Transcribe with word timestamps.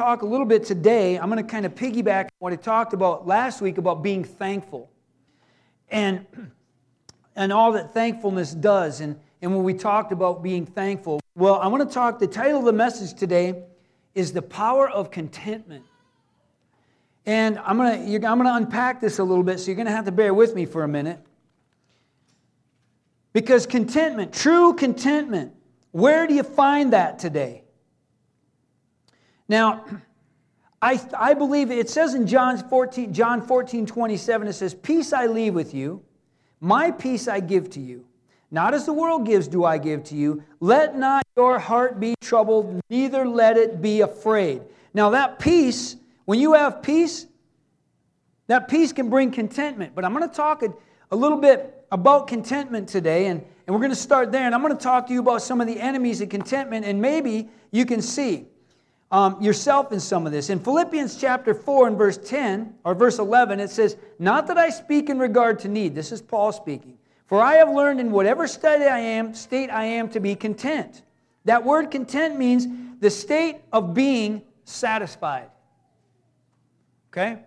talk 0.00 0.22
a 0.22 0.26
little 0.26 0.46
bit 0.46 0.64
today. 0.64 1.18
I'm 1.18 1.28
going 1.28 1.44
to 1.44 1.50
kind 1.50 1.66
of 1.66 1.74
piggyback 1.74 2.28
what 2.38 2.54
I 2.54 2.56
talked 2.56 2.94
about 2.94 3.26
last 3.26 3.60
week 3.60 3.76
about 3.76 4.02
being 4.02 4.24
thankful 4.24 4.90
and, 5.90 6.24
and 7.36 7.52
all 7.52 7.72
that 7.72 7.92
thankfulness 7.92 8.54
does. 8.54 9.02
And, 9.02 9.20
and 9.42 9.54
when 9.54 9.62
we 9.62 9.74
talked 9.74 10.10
about 10.10 10.42
being 10.42 10.64
thankful, 10.64 11.20
well, 11.34 11.56
I 11.56 11.66
want 11.66 11.86
to 11.86 11.94
talk, 11.94 12.18
the 12.18 12.26
title 12.26 12.60
of 12.60 12.64
the 12.64 12.72
message 12.72 13.12
today 13.12 13.62
is 14.14 14.32
The 14.32 14.40
Power 14.40 14.88
of 14.88 15.10
Contentment. 15.10 15.84
And 17.26 17.58
I'm 17.58 17.76
going 17.76 18.20
to, 18.20 18.26
I'm 18.26 18.38
going 18.38 18.48
to 18.48 18.54
unpack 18.54 19.02
this 19.02 19.18
a 19.18 19.24
little 19.24 19.44
bit, 19.44 19.60
so 19.60 19.66
you're 19.66 19.76
going 19.76 19.84
to 19.84 19.92
have 19.92 20.06
to 20.06 20.12
bear 20.12 20.32
with 20.32 20.54
me 20.54 20.64
for 20.64 20.82
a 20.82 20.88
minute. 20.88 21.20
Because 23.34 23.66
contentment, 23.66 24.32
true 24.32 24.72
contentment, 24.72 25.52
where 25.90 26.26
do 26.26 26.32
you 26.32 26.42
find 26.42 26.94
that 26.94 27.18
today? 27.18 27.59
Now, 29.50 29.84
I, 30.80 31.00
I 31.18 31.34
believe 31.34 31.72
it 31.72 31.90
says 31.90 32.14
in 32.14 32.28
John 32.28 32.56
14, 32.56 33.12
John 33.12 33.44
14, 33.44 33.84
27, 33.84 34.46
it 34.46 34.52
says, 34.52 34.74
Peace 34.74 35.12
I 35.12 35.26
leave 35.26 35.54
with 35.54 35.74
you, 35.74 36.04
my 36.60 36.92
peace 36.92 37.26
I 37.26 37.40
give 37.40 37.68
to 37.70 37.80
you. 37.80 38.06
Not 38.52 38.74
as 38.74 38.86
the 38.86 38.92
world 38.92 39.26
gives, 39.26 39.48
do 39.48 39.64
I 39.64 39.78
give 39.78 40.04
to 40.04 40.14
you. 40.14 40.44
Let 40.60 40.96
not 40.96 41.24
your 41.36 41.58
heart 41.58 41.98
be 41.98 42.14
troubled, 42.20 42.80
neither 42.88 43.26
let 43.26 43.56
it 43.56 43.82
be 43.82 44.02
afraid. 44.02 44.62
Now, 44.94 45.10
that 45.10 45.40
peace, 45.40 45.96
when 46.26 46.38
you 46.38 46.52
have 46.52 46.80
peace, 46.80 47.26
that 48.46 48.68
peace 48.68 48.92
can 48.92 49.10
bring 49.10 49.32
contentment. 49.32 49.96
But 49.96 50.04
I'm 50.04 50.14
going 50.14 50.28
to 50.28 50.34
talk 50.34 50.62
a, 50.62 50.72
a 51.10 51.16
little 51.16 51.38
bit 51.38 51.86
about 51.90 52.28
contentment 52.28 52.88
today, 52.88 53.26
and, 53.26 53.44
and 53.66 53.74
we're 53.74 53.80
going 53.80 53.90
to 53.90 53.96
start 53.96 54.30
there. 54.30 54.46
And 54.46 54.54
I'm 54.54 54.62
going 54.62 54.76
to 54.76 54.82
talk 54.82 55.08
to 55.08 55.12
you 55.12 55.18
about 55.18 55.42
some 55.42 55.60
of 55.60 55.66
the 55.66 55.80
enemies 55.80 56.20
of 56.20 56.28
contentment, 56.28 56.86
and 56.86 57.02
maybe 57.02 57.48
you 57.72 57.84
can 57.84 58.00
see 58.00 58.46
um, 59.10 59.40
yourself 59.42 59.92
in 59.92 60.00
some 60.00 60.26
of 60.26 60.32
this. 60.32 60.50
In 60.50 60.60
Philippians 60.60 61.16
chapter 61.16 61.52
4 61.52 61.88
and 61.88 61.98
verse 61.98 62.16
10 62.16 62.74
or 62.84 62.94
verse 62.94 63.18
11, 63.18 63.58
it 63.58 63.70
says, 63.70 63.96
Not 64.18 64.46
that 64.46 64.58
I 64.58 64.70
speak 64.70 65.10
in 65.10 65.18
regard 65.18 65.58
to 65.60 65.68
need. 65.68 65.94
This 65.94 66.12
is 66.12 66.22
Paul 66.22 66.52
speaking. 66.52 66.96
For 67.26 67.42
I 67.42 67.54
have 67.54 67.70
learned 67.70 68.00
in 68.00 68.10
whatever 68.10 68.46
state 68.46 68.86
I 68.86 68.98
am, 68.98 69.34
state 69.34 69.70
I 69.70 69.84
am 69.84 70.08
to 70.10 70.20
be 70.20 70.34
content. 70.34 71.02
That 71.44 71.64
word 71.64 71.90
content 71.90 72.38
means 72.38 72.66
the 73.00 73.10
state 73.10 73.58
of 73.72 73.94
being 73.94 74.42
satisfied. 74.64 75.48
Okay? 77.12 77.38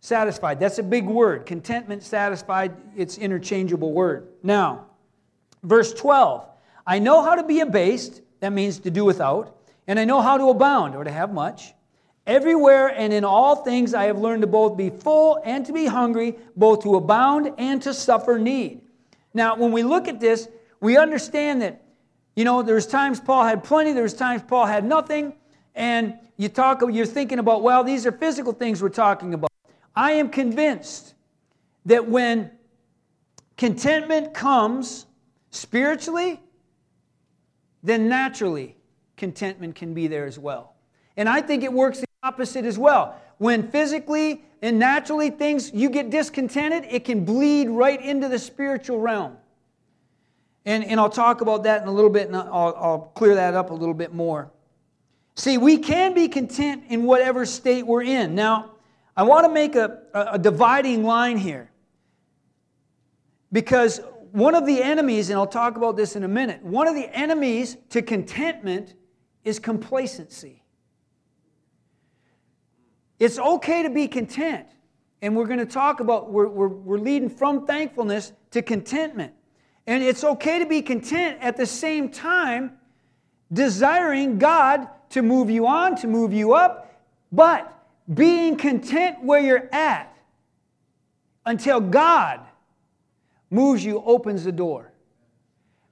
Satisfied. 0.00 0.60
That's 0.60 0.78
a 0.78 0.82
big 0.82 1.06
word. 1.06 1.46
Contentment, 1.46 2.02
satisfied, 2.02 2.76
it's 2.96 3.18
interchangeable 3.18 3.92
word. 3.92 4.28
Now, 4.42 4.86
verse 5.62 5.92
12. 5.94 6.46
I 6.86 6.98
know 6.98 7.22
how 7.22 7.34
to 7.34 7.42
be 7.42 7.60
abased, 7.60 8.22
that 8.40 8.52
means 8.52 8.78
to 8.80 8.90
do 8.90 9.04
without 9.04 9.56
and 9.90 9.98
I 9.98 10.04
know 10.04 10.20
how 10.20 10.38
to 10.38 10.50
abound, 10.50 10.94
or 10.94 11.02
to 11.02 11.10
have 11.10 11.32
much. 11.32 11.74
Everywhere 12.24 12.86
and 12.96 13.12
in 13.12 13.24
all 13.24 13.56
things 13.56 13.92
I 13.92 14.04
have 14.04 14.20
learned 14.20 14.42
to 14.42 14.46
both 14.46 14.76
be 14.76 14.88
full 14.88 15.42
and 15.44 15.66
to 15.66 15.72
be 15.72 15.84
hungry, 15.84 16.36
both 16.54 16.84
to 16.84 16.94
abound 16.94 17.52
and 17.58 17.82
to 17.82 17.92
suffer 17.92 18.38
need. 18.38 18.82
Now, 19.34 19.56
when 19.56 19.72
we 19.72 19.82
look 19.82 20.06
at 20.06 20.20
this, 20.20 20.46
we 20.80 20.96
understand 20.96 21.62
that, 21.62 21.82
you 22.36 22.44
know, 22.44 22.62
there's 22.62 22.86
times 22.86 23.18
Paul 23.18 23.42
had 23.42 23.64
plenty, 23.64 23.90
there's 23.90 24.14
times 24.14 24.42
Paul 24.46 24.66
had 24.66 24.84
nothing, 24.84 25.34
and 25.74 26.14
you 26.36 26.48
talk, 26.48 26.82
you're 26.88 27.04
thinking 27.04 27.40
about, 27.40 27.64
well, 27.64 27.82
these 27.82 28.06
are 28.06 28.12
physical 28.12 28.52
things 28.52 28.80
we're 28.80 28.90
talking 28.90 29.34
about. 29.34 29.50
I 29.96 30.12
am 30.12 30.28
convinced 30.28 31.14
that 31.86 32.06
when 32.06 32.52
contentment 33.56 34.34
comes 34.34 35.06
spiritually, 35.50 36.38
then 37.82 38.08
naturally 38.08 38.76
contentment 39.20 39.76
can 39.76 39.94
be 39.94 40.08
there 40.08 40.26
as 40.26 40.38
well. 40.38 40.74
And 41.16 41.28
I 41.28 41.40
think 41.42 41.62
it 41.62 41.72
works 41.72 42.00
the 42.00 42.06
opposite 42.24 42.64
as 42.64 42.78
well. 42.78 43.14
When 43.38 43.70
physically 43.70 44.44
and 44.62 44.78
naturally 44.78 45.30
things, 45.30 45.70
you 45.72 45.90
get 45.90 46.10
discontented, 46.10 46.86
it 46.90 47.04
can 47.04 47.24
bleed 47.24 47.68
right 47.68 48.00
into 48.00 48.28
the 48.28 48.38
spiritual 48.38 48.98
realm. 48.98 49.36
And, 50.64 50.84
and 50.84 50.98
I'll 50.98 51.10
talk 51.10 51.40
about 51.40 51.62
that 51.64 51.82
in 51.82 51.88
a 51.88 51.92
little 51.92 52.10
bit 52.10 52.26
and 52.26 52.36
I'll, 52.36 52.74
I'll 52.76 53.12
clear 53.14 53.34
that 53.36 53.54
up 53.54 53.70
a 53.70 53.74
little 53.74 53.94
bit 53.94 54.12
more. 54.12 54.50
See, 55.36 55.58
we 55.58 55.78
can 55.78 56.12
be 56.12 56.28
content 56.28 56.84
in 56.88 57.04
whatever 57.04 57.46
state 57.46 57.86
we're 57.86 58.02
in. 58.02 58.34
Now, 58.34 58.72
I 59.16 59.22
want 59.22 59.44
to 59.46 59.52
make 59.52 59.76
a, 59.76 60.00
a, 60.12 60.20
a 60.32 60.38
dividing 60.38 61.04
line 61.04 61.36
here. 61.36 61.70
Because 63.52 64.00
one 64.32 64.54
of 64.54 64.66
the 64.66 64.82
enemies, 64.82 65.30
and 65.30 65.38
I'll 65.38 65.46
talk 65.46 65.76
about 65.76 65.96
this 65.96 66.14
in 66.14 66.24
a 66.24 66.28
minute, 66.28 66.62
one 66.62 66.86
of 66.86 66.94
the 66.94 67.08
enemies 67.16 67.76
to 67.90 68.02
contentment 68.02 68.94
is 69.44 69.58
complacency. 69.58 70.62
It's 73.18 73.38
okay 73.38 73.82
to 73.82 73.90
be 73.90 74.08
content. 74.08 74.66
And 75.22 75.36
we're 75.36 75.46
going 75.46 75.58
to 75.58 75.66
talk 75.66 76.00
about, 76.00 76.30
we're, 76.30 76.48
we're, 76.48 76.68
we're 76.68 76.98
leading 76.98 77.28
from 77.28 77.66
thankfulness 77.66 78.32
to 78.52 78.62
contentment. 78.62 79.34
And 79.86 80.02
it's 80.02 80.24
okay 80.24 80.58
to 80.58 80.66
be 80.66 80.82
content 80.82 81.38
at 81.40 81.56
the 81.56 81.66
same 81.66 82.08
time, 82.08 82.72
desiring 83.52 84.38
God 84.38 84.88
to 85.10 85.22
move 85.22 85.50
you 85.50 85.66
on, 85.66 85.96
to 85.96 86.06
move 86.06 86.32
you 86.32 86.54
up, 86.54 87.02
but 87.32 87.76
being 88.12 88.56
content 88.56 89.22
where 89.22 89.40
you're 89.40 89.68
at 89.72 90.16
until 91.44 91.80
God 91.80 92.40
moves 93.50 93.84
you, 93.84 94.02
opens 94.04 94.44
the 94.44 94.52
door. 94.52 94.92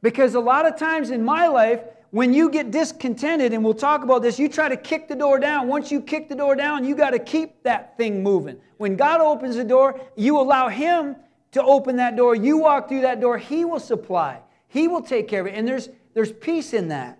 Because 0.00 0.34
a 0.34 0.40
lot 0.40 0.64
of 0.64 0.78
times 0.78 1.10
in 1.10 1.24
my 1.24 1.48
life, 1.48 1.80
when 2.10 2.32
you 2.32 2.50
get 2.50 2.70
discontented, 2.70 3.52
and 3.52 3.62
we'll 3.62 3.74
talk 3.74 4.02
about 4.02 4.22
this, 4.22 4.38
you 4.38 4.48
try 4.48 4.68
to 4.68 4.76
kick 4.76 5.08
the 5.08 5.14
door 5.14 5.38
down. 5.38 5.68
Once 5.68 5.90
you 5.90 6.00
kick 6.00 6.28
the 6.28 6.34
door 6.34 6.56
down, 6.56 6.84
you 6.84 6.94
got 6.94 7.10
to 7.10 7.18
keep 7.18 7.62
that 7.64 7.96
thing 7.98 8.22
moving. 8.22 8.58
When 8.78 8.96
God 8.96 9.20
opens 9.20 9.56
the 9.56 9.64
door, 9.64 10.00
you 10.16 10.38
allow 10.38 10.68
Him 10.68 11.16
to 11.52 11.62
open 11.62 11.96
that 11.96 12.16
door. 12.16 12.34
You 12.34 12.58
walk 12.58 12.88
through 12.88 13.02
that 13.02 13.20
door, 13.20 13.36
He 13.36 13.64
will 13.64 13.80
supply, 13.80 14.40
He 14.68 14.88
will 14.88 15.02
take 15.02 15.28
care 15.28 15.42
of 15.42 15.46
it. 15.46 15.54
And 15.54 15.68
there's, 15.68 15.90
there's 16.14 16.32
peace 16.32 16.72
in 16.72 16.88
that. 16.88 17.18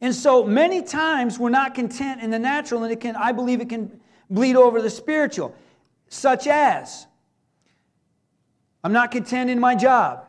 And 0.00 0.14
so 0.14 0.44
many 0.44 0.82
times 0.82 1.38
we're 1.38 1.50
not 1.50 1.74
content 1.74 2.22
in 2.22 2.30
the 2.30 2.38
natural, 2.38 2.82
and 2.82 2.92
it 2.92 3.00
can, 3.00 3.14
I 3.16 3.32
believe 3.32 3.60
it 3.60 3.68
can 3.68 4.00
bleed 4.30 4.56
over 4.56 4.80
the 4.80 4.90
spiritual, 4.90 5.54
such 6.08 6.46
as 6.46 7.06
I'm 8.82 8.92
not 8.92 9.10
content 9.10 9.50
in 9.50 9.60
my 9.60 9.74
job. 9.74 10.26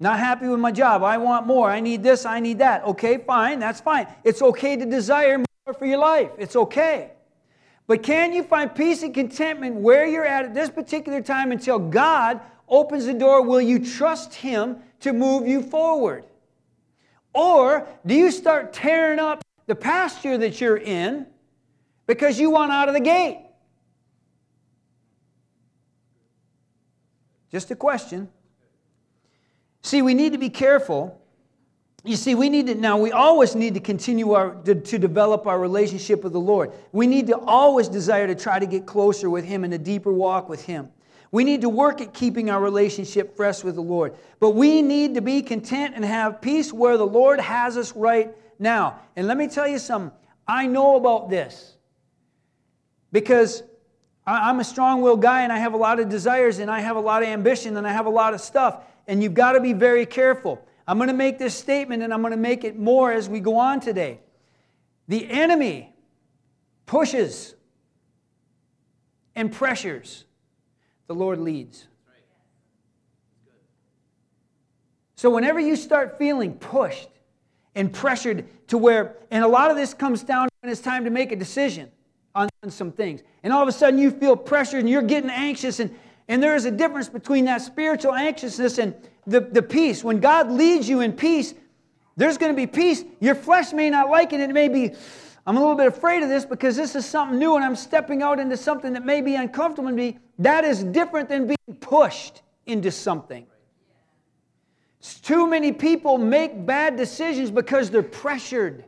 Not 0.00 0.18
happy 0.18 0.48
with 0.48 0.60
my 0.60 0.72
job. 0.72 1.02
I 1.02 1.18
want 1.18 1.46
more. 1.46 1.70
I 1.70 1.80
need 1.80 2.02
this. 2.02 2.26
I 2.26 2.40
need 2.40 2.58
that. 2.58 2.84
Okay, 2.84 3.18
fine. 3.18 3.60
That's 3.60 3.80
fine. 3.80 4.06
It's 4.24 4.42
okay 4.42 4.76
to 4.76 4.84
desire 4.84 5.38
more 5.38 5.74
for 5.78 5.86
your 5.86 5.98
life. 5.98 6.30
It's 6.38 6.56
okay. 6.56 7.12
But 7.86 8.02
can 8.02 8.32
you 8.32 8.42
find 8.42 8.74
peace 8.74 9.02
and 9.02 9.14
contentment 9.14 9.76
where 9.76 10.06
you're 10.06 10.24
at 10.24 10.46
at 10.46 10.54
this 10.54 10.70
particular 10.70 11.20
time 11.20 11.52
until 11.52 11.78
God 11.78 12.40
opens 12.68 13.06
the 13.06 13.14
door? 13.14 13.42
Will 13.42 13.60
you 13.60 13.84
trust 13.84 14.34
Him 14.34 14.78
to 15.00 15.12
move 15.12 15.46
you 15.46 15.62
forward? 15.62 16.24
Or 17.32 17.86
do 18.06 18.14
you 18.14 18.30
start 18.30 18.72
tearing 18.72 19.18
up 19.18 19.42
the 19.66 19.74
pasture 19.74 20.38
that 20.38 20.60
you're 20.60 20.76
in 20.76 21.26
because 22.06 22.38
you 22.38 22.50
want 22.50 22.72
out 22.72 22.88
of 22.88 22.94
the 22.94 23.00
gate? 23.00 23.40
Just 27.50 27.70
a 27.70 27.76
question. 27.76 28.28
See, 29.84 30.00
we 30.00 30.14
need 30.14 30.32
to 30.32 30.38
be 30.38 30.48
careful. 30.48 31.20
You 32.04 32.16
see, 32.16 32.34
we 32.34 32.48
need 32.48 32.68
to, 32.68 32.74
now 32.74 32.96
we 32.96 33.12
always 33.12 33.54
need 33.54 33.74
to 33.74 33.80
continue 33.80 34.32
our, 34.32 34.54
to, 34.62 34.74
to 34.74 34.98
develop 34.98 35.46
our 35.46 35.58
relationship 35.58 36.24
with 36.24 36.32
the 36.32 36.40
Lord. 36.40 36.72
We 36.92 37.06
need 37.06 37.26
to 37.26 37.38
always 37.38 37.88
desire 37.88 38.26
to 38.26 38.34
try 38.34 38.58
to 38.58 38.64
get 38.64 38.86
closer 38.86 39.28
with 39.28 39.44
Him 39.44 39.62
and 39.62 39.74
a 39.74 39.78
deeper 39.78 40.10
walk 40.10 40.48
with 40.48 40.64
Him. 40.64 40.88
We 41.32 41.44
need 41.44 41.60
to 41.60 41.68
work 41.68 42.00
at 42.00 42.14
keeping 42.14 42.48
our 42.48 42.62
relationship 42.62 43.36
fresh 43.36 43.62
with 43.62 43.74
the 43.74 43.82
Lord. 43.82 44.14
But 44.40 44.52
we 44.52 44.80
need 44.80 45.16
to 45.16 45.20
be 45.20 45.42
content 45.42 45.94
and 45.96 46.02
have 46.02 46.40
peace 46.40 46.72
where 46.72 46.96
the 46.96 47.06
Lord 47.06 47.38
has 47.38 47.76
us 47.76 47.94
right 47.94 48.34
now. 48.58 49.00
And 49.16 49.26
let 49.26 49.36
me 49.36 49.48
tell 49.48 49.68
you 49.68 49.78
something. 49.78 50.16
I 50.48 50.66
know 50.66 50.96
about 50.96 51.28
this 51.28 51.76
because 53.12 53.62
I'm 54.26 54.60
a 54.60 54.64
strong 54.64 55.02
willed 55.02 55.20
guy 55.20 55.42
and 55.42 55.52
I 55.52 55.58
have 55.58 55.74
a 55.74 55.78
lot 55.78 56.00
of 56.00 56.08
desires 56.08 56.58
and 56.58 56.70
I 56.70 56.80
have 56.80 56.96
a 56.96 57.00
lot 57.00 57.22
of 57.22 57.28
ambition 57.28 57.76
and 57.76 57.86
I 57.86 57.92
have 57.92 58.06
a 58.06 58.10
lot 58.10 58.32
of 58.32 58.40
stuff 58.40 58.82
and 59.06 59.22
you've 59.22 59.34
got 59.34 59.52
to 59.52 59.60
be 59.60 59.72
very 59.72 60.06
careful. 60.06 60.66
I'm 60.86 60.98
going 60.98 61.08
to 61.08 61.14
make 61.14 61.38
this 61.38 61.54
statement 61.54 62.02
and 62.02 62.12
I'm 62.12 62.20
going 62.20 62.32
to 62.32 62.36
make 62.36 62.64
it 62.64 62.78
more 62.78 63.12
as 63.12 63.28
we 63.28 63.40
go 63.40 63.56
on 63.56 63.80
today. 63.80 64.20
The 65.08 65.30
enemy 65.30 65.94
pushes 66.86 67.54
and 69.34 69.52
pressures, 69.52 70.24
the 71.06 71.14
Lord 71.14 71.40
leads. 71.40 71.86
So, 75.16 75.30
whenever 75.30 75.58
you 75.58 75.76
start 75.76 76.18
feeling 76.18 76.54
pushed 76.54 77.08
and 77.74 77.92
pressured 77.92 78.46
to 78.68 78.78
where, 78.78 79.16
and 79.30 79.42
a 79.42 79.48
lot 79.48 79.70
of 79.70 79.76
this 79.76 79.94
comes 79.94 80.22
down 80.22 80.48
when 80.60 80.70
it's 80.70 80.80
time 80.80 81.04
to 81.04 81.10
make 81.10 81.32
a 81.32 81.36
decision 81.36 81.90
on, 82.34 82.48
some 82.68 82.92
things, 82.92 83.22
and 83.42 83.52
all 83.52 83.62
of 83.62 83.68
a 83.68 83.72
sudden 83.72 83.98
you 83.98 84.10
feel 84.10 84.36
pressured 84.36 84.80
and 84.80 84.88
you're 84.88 85.02
getting 85.02 85.30
anxious 85.30 85.80
and 85.80 85.94
and 86.28 86.42
there 86.42 86.54
is 86.54 86.64
a 86.64 86.70
difference 86.70 87.08
between 87.08 87.44
that 87.46 87.60
spiritual 87.60 88.14
anxiousness 88.14 88.78
and 88.78 88.94
the, 89.26 89.40
the 89.40 89.62
peace. 89.62 90.02
When 90.02 90.20
God 90.20 90.50
leads 90.50 90.88
you 90.88 91.00
in 91.00 91.12
peace, 91.12 91.54
there's 92.16 92.38
going 92.38 92.52
to 92.52 92.56
be 92.56 92.66
peace. 92.66 93.04
Your 93.20 93.34
flesh 93.34 93.72
may 93.72 93.90
not 93.90 94.08
like 94.08 94.32
it. 94.32 94.40
It 94.40 94.50
may 94.50 94.68
be, 94.68 94.92
I'm 95.46 95.56
a 95.56 95.60
little 95.60 95.76
bit 95.76 95.88
afraid 95.88 96.22
of 96.22 96.28
this 96.28 96.44
because 96.44 96.76
this 96.76 96.94
is 96.94 97.04
something 97.04 97.38
new 97.38 97.56
and 97.56 97.64
I'm 97.64 97.76
stepping 97.76 98.22
out 98.22 98.38
into 98.38 98.56
something 98.56 98.92
that 98.94 99.04
may 99.04 99.20
be 99.20 99.34
uncomfortable 99.34 99.90
to 99.90 99.94
me. 99.94 100.18
That 100.38 100.64
is 100.64 100.82
different 100.84 101.28
than 101.28 101.46
being 101.46 101.78
pushed 101.80 102.42
into 102.66 102.90
something. 102.90 103.46
Too 105.22 105.46
many 105.46 105.72
people 105.72 106.16
make 106.16 106.64
bad 106.64 106.96
decisions 106.96 107.50
because 107.50 107.90
they're 107.90 108.02
pressured. 108.02 108.84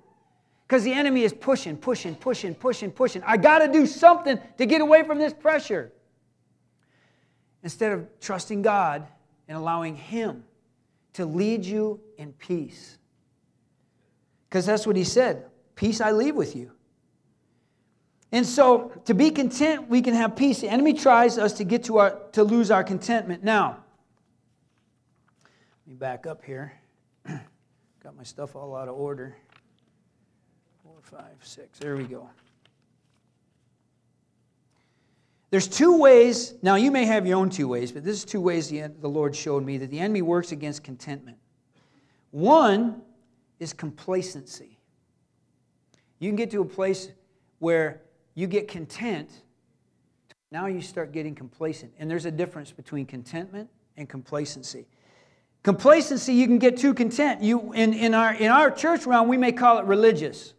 Because 0.67 0.83
the 0.83 0.93
enemy 0.93 1.23
is 1.23 1.33
pushing, 1.33 1.77
pushing, 1.77 2.15
pushing, 2.15 2.55
pushing, 2.55 2.91
pushing. 2.91 3.23
I 3.25 3.37
got 3.37 3.59
to 3.59 3.69
do 3.69 3.87
something 3.87 4.39
to 4.57 4.67
get 4.67 4.81
away 4.81 5.05
from 5.05 5.19
this 5.19 5.33
pressure. 5.33 5.93
Instead 7.67 7.91
of 7.91 8.07
trusting 8.21 8.63
God 8.63 9.09
and 9.49 9.59
allowing 9.59 9.97
Him 9.97 10.45
to 11.15 11.27
lead 11.27 11.65
you 11.65 11.99
in 12.17 12.33
peace. 12.35 12.97
Because 14.49 14.65
that's 14.65 14.87
what 14.87 14.95
He 14.95 15.03
said 15.03 15.47
Peace 15.75 16.01
I 16.01 16.13
leave 16.13 16.37
with 16.37 16.55
you. 16.55 16.71
And 18.31 18.47
so, 18.47 18.93
to 19.07 19.15
be 19.15 19.33
content, 19.33 19.89
we 19.89 20.01
can 20.01 20.15
have 20.15 20.37
peace. 20.37 20.61
The 20.61 20.69
enemy 20.69 20.93
tries 20.93 21.39
us 21.39 21.55
to 21.55 21.65
get 21.65 21.83
to 21.87 21.99
our 21.99 22.21
to 22.35 22.45
lose 22.45 22.71
our 22.71 22.85
contentment. 22.85 23.43
Now, 23.43 23.79
let 25.85 25.89
me 25.89 25.95
back 25.95 26.25
up 26.25 26.45
here. 26.45 26.73
Got 27.27 28.17
my 28.17 28.23
stuff 28.23 28.55
all 28.55 28.77
out 28.77 28.87
of 28.87 28.95
order 28.95 29.35
Four, 30.85 30.99
five, 31.03 31.35
six. 31.41 31.81
There 31.81 31.97
we 31.97 32.05
go. 32.05 32.31
There's 35.51 35.69
two 35.69 35.99
ways. 35.99 36.55
Now, 36.63 36.75
you 36.75 36.91
may 36.91 37.05
have 37.05 37.27
your 37.27 37.39
own 37.39 37.51
two 37.51 37.69
ways, 37.69 37.93
but 37.93 38.05
this 38.05 38.17
is 38.17 38.25
two 38.25 38.41
ways 38.41 38.69
the, 38.69 38.89
the 39.01 39.09
Lord 39.09 39.35
showed 39.35 39.65
me 39.65 39.79
that 39.79 39.91
the 39.91 40.01
enemy 40.01 40.23
works 40.23 40.53
against 40.53 40.83
contentment. 40.83 41.39
One 42.31 43.03
is 43.61 43.73
complacency. 43.73 44.79
You 46.19 46.29
can 46.31 46.37
get 46.37 46.51
to 46.51 46.61
a 46.63 46.65
place 46.65 47.11
where 47.59 48.03
you 48.35 48.47
get 48.47 48.69
content, 48.69 49.31
now 50.51 50.67
you 50.67 50.81
start 50.81 51.13
getting 51.13 51.35
complacent. 51.35 51.93
And 51.99 52.11
there's 52.11 52.27
a 52.27 52.31
difference 52.31 52.71
between 52.71 53.07
contentment 53.07 53.71
and 53.97 54.09
complacency. 54.09 54.87
Complacency, 55.63 56.35
you 56.35 56.47
can 56.47 56.59
get 56.59 56.77
too 56.77 56.95
content. 56.95 57.43
You, 57.43 57.73
in, 57.73 57.93
in, 57.93 58.15
our, 58.15 58.35
in 58.35 58.51
our 58.51 58.71
church 58.71 59.07
realm, 59.07 59.29
we 59.29 59.37
may 59.37 59.53
call 59.53 59.79
it 59.79 59.85
religious. 59.87 60.55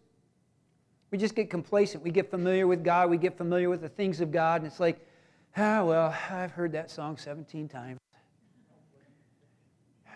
We 1.12 1.18
just 1.18 1.36
get 1.36 1.50
complacent. 1.50 2.04
We 2.04 2.12
get 2.12 2.30
familiar 2.30 2.68
with 2.68 2.83
God. 2.83 3.09
We 3.09 3.18
get 3.18 3.38
familiar 3.38 3.69
with 3.69 3.81
the 3.81 3.89
things 3.89 4.19
of 4.19 4.31
God. 4.31 4.62
And 4.62 4.69
it's 4.69 4.80
like, 4.80 5.00
ah, 5.56 5.83
well, 5.83 6.15
I've 6.30 6.51
heard 6.51 6.74
that 6.74 6.92
song 6.92 7.18
17 7.18 7.68
times. 7.69 8.00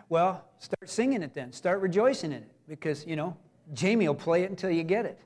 Well, 0.09 0.43
start 0.59 0.89
singing 0.89 1.23
it 1.23 1.33
then. 1.33 1.53
Start 1.53 1.79
rejoicing 1.79 2.33
in 2.33 2.39
it 2.39 2.51
because, 2.67 3.07
you 3.07 3.15
know, 3.15 3.37
Jamie 3.73 4.07
will 4.07 4.15
play 4.15 4.43
it 4.43 4.49
until 4.49 4.69
you 4.69 4.83
get 4.83 5.05
it. 5.05 5.17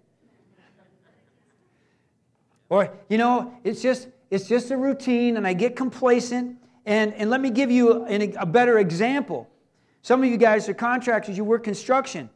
Or, 2.69 2.91
you 3.09 3.17
know, 3.17 3.53
it's 3.63 3.81
just, 3.81 4.07
it's 4.29 4.47
just 4.47 4.69
a 4.71 4.77
routine 4.77 5.37
and 5.37 5.47
I 5.47 5.53
get 5.53 5.75
complacent. 5.75 6.57
And, 6.85 7.13
and 7.15 7.31
let 7.31 7.41
me 7.41 7.49
give 7.49 7.71
you 7.71 8.05
an, 8.05 8.35
a 8.37 8.45
better 8.45 8.77
example. 8.77 9.49
Some 10.03 10.23
of 10.23 10.29
you 10.29 10.37
guys 10.37 10.69
are 10.69 10.75
contractors, 10.75 11.35
you 11.35 11.43
work 11.43 11.63
construction. 11.63 12.29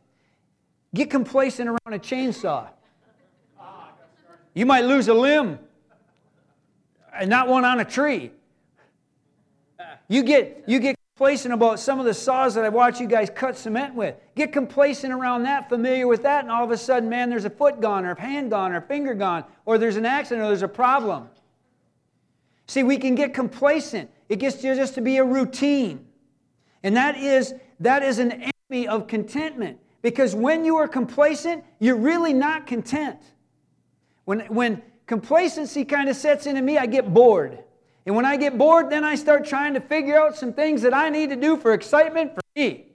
Get 0.95 1.11
complacent 1.11 1.69
around 1.69 1.93
a 1.93 1.99
chainsaw. 1.99 2.69
You 4.53 4.65
might 4.65 4.85
lose 4.85 5.07
a 5.07 5.13
limb 5.13 5.59
and 7.13 7.29
not 7.29 7.47
one 7.47 7.65
on 7.65 7.79
a 7.79 7.85
tree. 7.85 8.31
You 10.07 10.23
get, 10.23 10.63
you 10.67 10.79
get 10.79 10.95
complacent 11.15 11.53
about 11.53 11.79
some 11.79 11.99
of 11.99 12.05
the 12.05 12.13
saws 12.13 12.55
that 12.55 12.65
I 12.65 12.69
watch 12.69 12.99
you 12.99 13.07
guys 13.07 13.29
cut 13.29 13.57
cement 13.57 13.93
with. 13.93 14.15
Get 14.35 14.51
complacent 14.51 15.13
around 15.13 15.43
that, 15.43 15.69
familiar 15.69 16.07
with 16.07 16.23
that, 16.23 16.43
and 16.43 16.51
all 16.51 16.63
of 16.63 16.71
a 16.71 16.77
sudden, 16.77 17.09
man, 17.09 17.29
there's 17.29 17.45
a 17.45 17.49
foot 17.49 17.79
gone, 17.79 18.05
or 18.05 18.11
a 18.11 18.21
hand 18.21 18.49
gone, 18.49 18.71
or 18.71 18.77
a 18.77 18.81
finger 18.81 19.13
gone, 19.13 19.43
or 19.65 19.77
there's 19.77 19.97
an 19.97 20.05
accident, 20.05 20.43
or 20.43 20.47
there's 20.47 20.63
a 20.63 20.67
problem. 20.67 21.29
See, 22.67 22.83
we 22.83 22.97
can 22.97 23.15
get 23.15 23.33
complacent. 23.33 24.09
It 24.29 24.37
gets 24.37 24.57
to 24.57 24.75
just 24.75 24.95
to 24.95 25.01
be 25.01 25.17
a 25.17 25.23
routine. 25.23 26.05
And 26.83 26.95
that 26.95 27.17
is, 27.17 27.53
that 27.79 28.01
is 28.01 28.19
an 28.19 28.31
enemy 28.31 28.87
of 28.87 29.07
contentment. 29.07 29.79
Because 30.01 30.33
when 30.33 30.63
you 30.63 30.77
are 30.77 30.87
complacent, 30.87 31.63
you're 31.79 31.97
really 31.97 32.33
not 32.33 32.65
content. 32.65 33.19
When, 34.29 34.41
when 34.41 34.83
complacency 35.07 35.83
kind 35.85 36.07
of 36.07 36.15
sets 36.15 36.45
into 36.45 36.61
me, 36.61 36.77
I 36.77 36.85
get 36.85 37.11
bored. 37.11 37.57
And 38.05 38.15
when 38.15 38.25
I 38.25 38.37
get 38.37 38.59
bored, 38.59 38.91
then 38.91 39.03
I 39.03 39.15
start 39.15 39.43
trying 39.43 39.73
to 39.73 39.79
figure 39.79 40.15
out 40.19 40.37
some 40.37 40.53
things 40.53 40.83
that 40.83 40.93
I 40.93 41.09
need 41.09 41.31
to 41.31 41.35
do 41.35 41.57
for 41.57 41.73
excitement 41.73 42.35
for 42.35 42.41
me. 42.55 42.85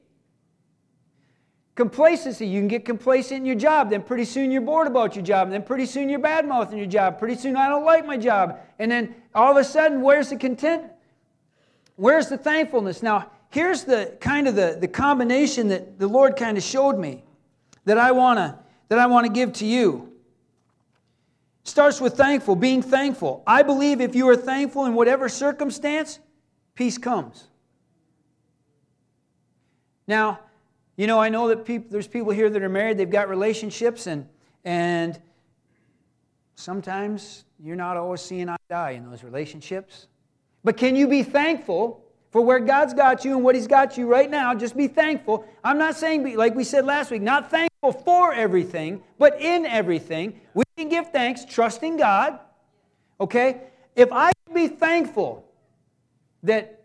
Complacency, 1.75 2.47
you 2.47 2.61
can 2.61 2.69
get 2.69 2.85
complacent 2.85 3.41
in 3.41 3.47
your 3.47 3.57
job, 3.57 3.91
then 3.91 4.01
pretty 4.01 4.25
soon 4.25 4.53
you're 4.53 4.61
bored 4.61 4.87
about 4.87 5.17
your 5.17 5.25
job, 5.25 5.49
and 5.49 5.53
then 5.53 5.65
pretty 5.65 5.87
soon 5.87 6.09
you're 6.09 6.21
bad 6.21 6.47
mouthing 6.47 6.79
your 6.79 6.87
job. 6.87 7.19
Pretty 7.19 7.35
soon 7.35 7.57
I 7.57 7.69
don't 7.69 7.85
like 7.85 8.07
my 8.07 8.17
job. 8.17 8.61
And 8.79 8.89
then 8.89 9.13
all 9.35 9.51
of 9.51 9.57
a 9.57 9.65
sudden, 9.65 10.03
where's 10.03 10.31
the 10.31 10.37
content? 10.37 10.85
Where's 11.97 12.29
the 12.29 12.39
thankfulness? 12.39 13.03
Now, 13.03 13.33
here's 13.51 13.83
the 13.83 14.17
kind 14.21 14.47
of 14.47 14.55
the, 14.55 14.79
the 14.81 14.87
combination 14.87 15.67
that 15.67 15.99
the 15.99 16.07
Lord 16.07 16.37
kind 16.37 16.57
of 16.57 16.63
showed 16.63 16.97
me 16.97 17.25
that 17.87 17.99
I 17.99 18.13
wanna 18.13 18.61
that 18.89 19.01
I 19.01 19.07
want 19.07 19.27
to 19.27 19.33
give 19.33 19.53
to 19.55 19.67
you. 19.67 20.14
Starts 21.65 21.99
with 21.99 22.15
thankful, 22.15 22.57
being 22.57 22.83
thankful. 22.83 23.43
I 23.47 23.63
believe 23.63 24.03
if 24.03 24.15
you 24.15 24.29
are 24.29 24.37
thankful 24.37 24.85
in 24.85 24.95
whatever 24.95 25.31
circumstance, 25.31 26.19
peace 26.75 26.99
comes. 26.99 27.49
Now, 30.07 30.41
you 30.97 31.07
know, 31.07 31.19
I 31.19 31.31
know 31.31 31.49
that 31.49 31.65
people, 31.65 31.89
there's 31.91 32.07
people 32.07 32.33
here 32.33 32.51
that 32.51 32.63
are 32.63 32.69
married, 32.69 32.99
they've 32.99 33.11
got 33.11 33.31
relationships, 33.31 34.07
and, 34.07 34.29
and 34.65 35.19
sometimes 36.55 37.47
you're 37.59 37.77
not 37.77 37.97
always 37.97 38.21
seeing 38.21 38.51
eye 38.51 38.57
to 38.69 38.75
eye 38.75 38.91
in 38.91 39.11
those 39.11 39.25
relationships. 39.25 40.09
But 40.63 40.77
can 40.77 40.95
you 40.95 41.09
be 41.09 41.23
thankful 41.23 42.05
for 42.31 42.43
where 42.43 42.61
God's 42.61 42.93
got 42.93 43.25
you 43.25 43.37
and 43.37 43.43
what 43.43 43.55
He's 43.55 43.67
got 43.67 43.97
you 43.97 44.07
right 44.07 44.31
now? 44.31 44.55
Just 44.55 44.77
be 44.77 44.87
thankful. 44.87 45.47
I'm 45.65 45.79
not 45.79 45.97
saying, 45.97 46.37
like 46.37 46.55
we 46.55 46.63
said 46.63 46.85
last 46.85 47.11
week, 47.11 47.23
not 47.23 47.51
thankful 47.51 47.74
for 47.93 48.33
everything, 48.33 49.03
but 49.19 49.41
in 49.41 49.67
everything. 49.67 50.41
We 50.55 50.65
can 50.77 50.89
give 50.89 51.11
thanks, 51.11 51.45
trusting 51.45 51.97
God. 51.97 52.39
Okay? 53.21 53.63
If 53.97 54.13
I 54.13 54.33
be 54.55 54.69
thankful 54.69 55.45
that 56.45 56.85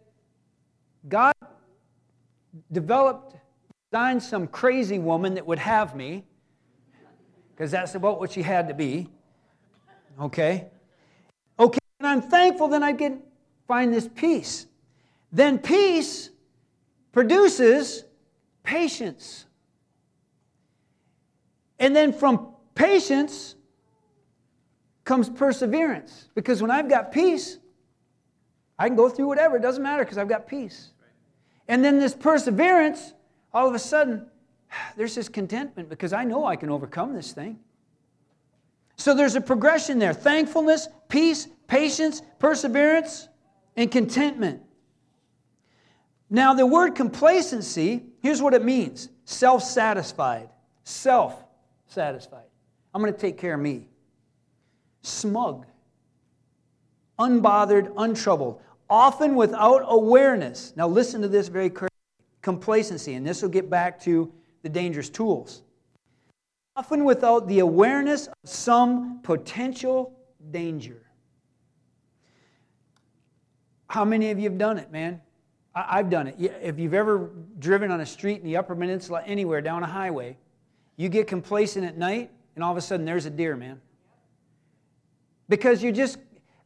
God 1.07 1.33
developed, 2.71 3.35
designed 3.91 4.23
some 4.23 4.47
crazy 4.47 4.99
woman 4.99 5.35
that 5.35 5.45
would 5.45 5.59
have 5.59 5.95
me, 5.95 6.25
because 7.51 7.71
that's 7.71 7.95
about 7.95 8.19
what 8.19 8.31
she 8.31 8.41
had 8.41 8.67
to 8.67 8.73
be. 8.73 9.07
Okay? 10.19 10.67
Okay, 11.59 11.79
and 11.99 12.07
I'm 12.07 12.21
thankful 12.21 12.67
then 12.67 12.83
I 12.83 12.93
can 12.93 13.21
find 13.67 13.93
this 13.93 14.09
peace. 14.13 14.65
Then 15.31 15.59
peace 15.59 16.31
produces 17.11 18.05
patience. 18.63 19.45
And 21.79 21.95
then 21.95 22.11
from 22.11 22.53
patience 22.75 23.55
comes 25.05 25.29
perseverance. 25.29 26.29
Because 26.35 26.61
when 26.61 26.69
I've 26.69 26.89
got 26.89 27.11
peace, 27.11 27.57
I 28.77 28.87
can 28.87 28.95
go 28.95 29.09
through 29.09 29.27
whatever. 29.27 29.57
It 29.57 29.61
doesn't 29.61 29.81
matter 29.81 30.03
because 30.03 30.17
I've 30.17 30.29
got 30.29 30.47
peace. 30.47 30.91
And 31.67 31.83
then 31.83 31.99
this 31.99 32.13
perseverance, 32.13 33.13
all 33.53 33.67
of 33.67 33.73
a 33.73 33.79
sudden, 33.79 34.27
there's 34.97 35.15
this 35.15 35.29
contentment 35.29 35.89
because 35.89 36.13
I 36.13 36.25
know 36.25 36.45
I 36.45 36.55
can 36.55 36.69
overcome 36.69 37.13
this 37.13 37.31
thing. 37.31 37.59
So 38.97 39.15
there's 39.15 39.35
a 39.35 39.41
progression 39.41 39.97
there 39.97 40.13
thankfulness, 40.13 40.89
peace, 41.07 41.47
patience, 41.67 42.21
perseverance, 42.37 43.29
and 43.77 43.89
contentment. 43.89 44.61
Now, 46.29 46.53
the 46.53 46.65
word 46.65 46.95
complacency, 46.95 48.03
here's 48.21 48.41
what 48.41 48.53
it 48.53 48.63
means 48.63 49.09
self 49.25 49.63
satisfied. 49.63 50.49
Self 50.83 51.43
satisfied. 51.89 52.45
I'm 52.93 53.01
going 53.01 53.13
to 53.13 53.19
take 53.19 53.37
care 53.37 53.53
of 53.53 53.59
me 53.59 53.87
smug, 55.01 55.65
unbothered, 57.19 57.93
untroubled, 57.97 58.61
often 58.89 59.35
without 59.35 59.83
awareness. 59.85 60.73
Now, 60.75 60.87
listen 60.87 61.21
to 61.21 61.27
this 61.27 61.47
very 61.47 61.69
carefully 61.69 61.89
complacency, 62.41 63.13
and 63.13 63.25
this 63.25 63.41
will 63.41 63.49
get 63.49 63.69
back 63.69 63.99
to 64.01 64.31
the 64.61 64.69
dangerous 64.69 65.09
tools. 65.09 65.63
Often 66.75 67.03
without 67.03 67.47
the 67.47 67.59
awareness 67.59 68.27
of 68.27 68.33
some 68.45 69.21
potential 69.21 70.17
danger. 70.51 71.05
How 73.87 74.05
many 74.05 74.31
of 74.31 74.37
you 74.37 74.49
have 74.49 74.57
done 74.57 74.77
it, 74.77 74.91
man? 74.91 75.21
I've 75.75 76.09
done 76.09 76.27
it. 76.27 76.35
If 76.61 76.79
you've 76.79 76.93
ever 76.93 77.31
driven 77.57 77.91
on 77.91 78.01
a 78.01 78.05
street 78.05 78.39
in 78.39 78.45
the 78.45 78.57
Upper 78.57 78.75
Peninsula, 78.75 79.23
anywhere 79.25 79.61
down 79.61 79.83
a 79.83 79.87
highway, 79.87 80.37
you 80.99 81.07
get 81.07 81.27
complacent 81.27 81.85
at 81.85 81.97
night, 81.97 82.29
and 82.55 82.63
all 82.63 82.71
of 82.71 82.77
a 82.77 82.81
sudden 82.81 83.05
there's 83.05 83.25
a 83.25 83.29
deer, 83.29 83.55
man. 83.55 83.79
Because 85.47 85.81
you 85.81 85.93
just 85.93 86.17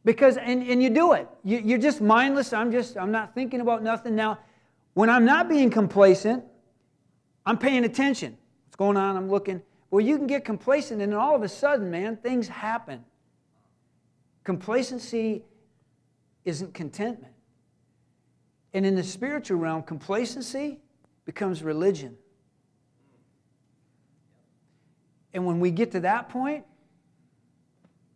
because 0.04 0.36
and, 0.36 0.60
and 0.64 0.82
you 0.82 0.90
do 0.90 1.12
it. 1.12 1.28
You, 1.44 1.58
you're 1.58 1.78
just 1.78 2.00
mindless. 2.00 2.52
I'm 2.52 2.72
just 2.72 2.96
i'm 2.96 3.12
not 3.12 3.32
thinking 3.32 3.60
about 3.60 3.84
nothing. 3.84 4.16
Now 4.16 4.40
when 4.94 5.08
i'm 5.08 5.24
not 5.24 5.48
being 5.48 5.70
complacent 5.70 6.42
i'm 7.46 7.58
paying 7.58 7.84
attention. 7.84 8.36
What's 8.66 8.74
going 8.74 8.96
on? 8.96 9.16
I'm 9.16 9.30
looking. 9.30 9.62
Well, 9.92 10.04
you 10.04 10.18
can 10.18 10.26
get 10.26 10.44
complacent, 10.44 11.00
and 11.00 11.14
all 11.14 11.36
of 11.36 11.44
a 11.44 11.48
sudden, 11.48 11.88
man, 11.88 12.16
things 12.16 12.48
happen. 12.48 13.04
Complacency 14.42 15.44
isn't 16.44 16.74
contentment. 16.74 17.34
And 18.72 18.84
in 18.84 18.96
the 18.96 19.04
spiritual 19.04 19.58
realm, 19.58 19.84
complacency 19.84 20.80
becomes 21.24 21.62
religion. 21.62 22.16
And 25.34 25.44
when 25.44 25.58
we 25.58 25.72
get 25.72 25.90
to 25.92 26.00
that 26.00 26.28
point, 26.28 26.64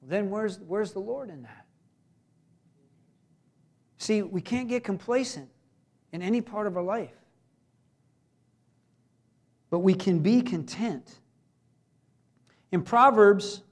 then 0.00 0.30
where's, 0.30 0.58
where's 0.60 0.92
the 0.92 1.00
Lord 1.00 1.28
in 1.28 1.42
that? 1.42 1.66
See, 3.98 4.22
we 4.22 4.40
can't 4.40 4.68
get 4.68 4.84
complacent 4.84 5.50
in 6.12 6.22
any 6.22 6.40
part 6.40 6.68
of 6.68 6.76
our 6.76 6.82
life. 6.82 7.12
But 9.70 9.80
we 9.80 9.92
can 9.92 10.20
be 10.20 10.40
content. 10.40 11.18
In 12.70 12.82
Proverbs, 12.82 13.62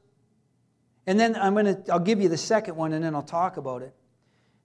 and 1.06 1.18
then 1.18 1.36
I'm 1.36 1.54
going 1.54 1.66
to 1.66 1.92
I'll 1.92 2.00
give 2.00 2.20
you 2.20 2.28
the 2.28 2.36
second 2.36 2.76
one 2.76 2.92
and 2.92 3.04
then 3.04 3.14
I'll 3.14 3.22
talk 3.22 3.56
about 3.56 3.82
it. 3.82 3.94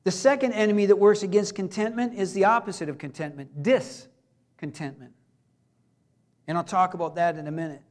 The 0.04 0.12
second 0.12 0.54
enemy 0.54 0.88
that 0.88 0.96
works 0.96 1.22
against 1.22 1.54
contentment 1.54 2.16
is 2.16 2.34
the 2.34 2.46
opposite 2.46 2.90
of 2.90 2.98
contentment, 2.98 3.62
discontentment. 3.62 5.14
And 6.48 6.58
I'll 6.58 6.64
talk 6.64 6.96
about 6.96 7.16
that 7.16 7.38
in 7.38 7.48
a 7.48 7.52
minute. 7.52 7.84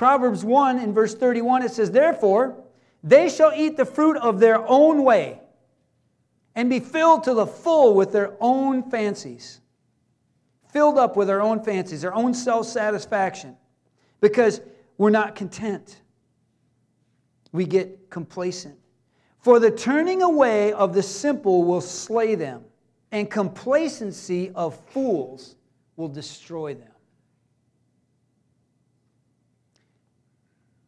Proverbs 0.00 0.46
1 0.46 0.78
in 0.78 0.94
verse 0.94 1.14
31 1.14 1.62
it 1.62 1.72
says, 1.72 1.90
"Therefore 1.90 2.56
they 3.04 3.28
shall 3.28 3.52
eat 3.54 3.76
the 3.76 3.84
fruit 3.84 4.16
of 4.16 4.40
their 4.40 4.66
own 4.66 5.04
way 5.04 5.42
and 6.54 6.70
be 6.70 6.80
filled 6.80 7.22
to 7.24 7.34
the 7.34 7.46
full 7.46 7.92
with 7.92 8.10
their 8.10 8.34
own 8.40 8.82
fancies. 8.90 9.60
Filled 10.68 10.96
up 10.96 11.18
with 11.18 11.28
their 11.28 11.42
own 11.42 11.62
fancies, 11.62 12.00
their 12.00 12.14
own 12.14 12.32
self 12.32 12.64
satisfaction, 12.66 13.58
because 14.22 14.62
we're 14.96 15.10
not 15.10 15.34
content. 15.34 16.00
We 17.52 17.66
get 17.66 18.08
complacent. 18.08 18.78
For 19.40 19.58
the 19.58 19.70
turning 19.70 20.22
away 20.22 20.72
of 20.72 20.94
the 20.94 21.02
simple 21.02 21.62
will 21.62 21.82
slay 21.82 22.36
them, 22.36 22.64
and 23.12 23.30
complacency 23.30 24.50
of 24.54 24.80
fools 24.92 25.56
will 25.96 26.08
destroy 26.08 26.72
them. 26.72 26.89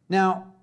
Now, 0.09 0.53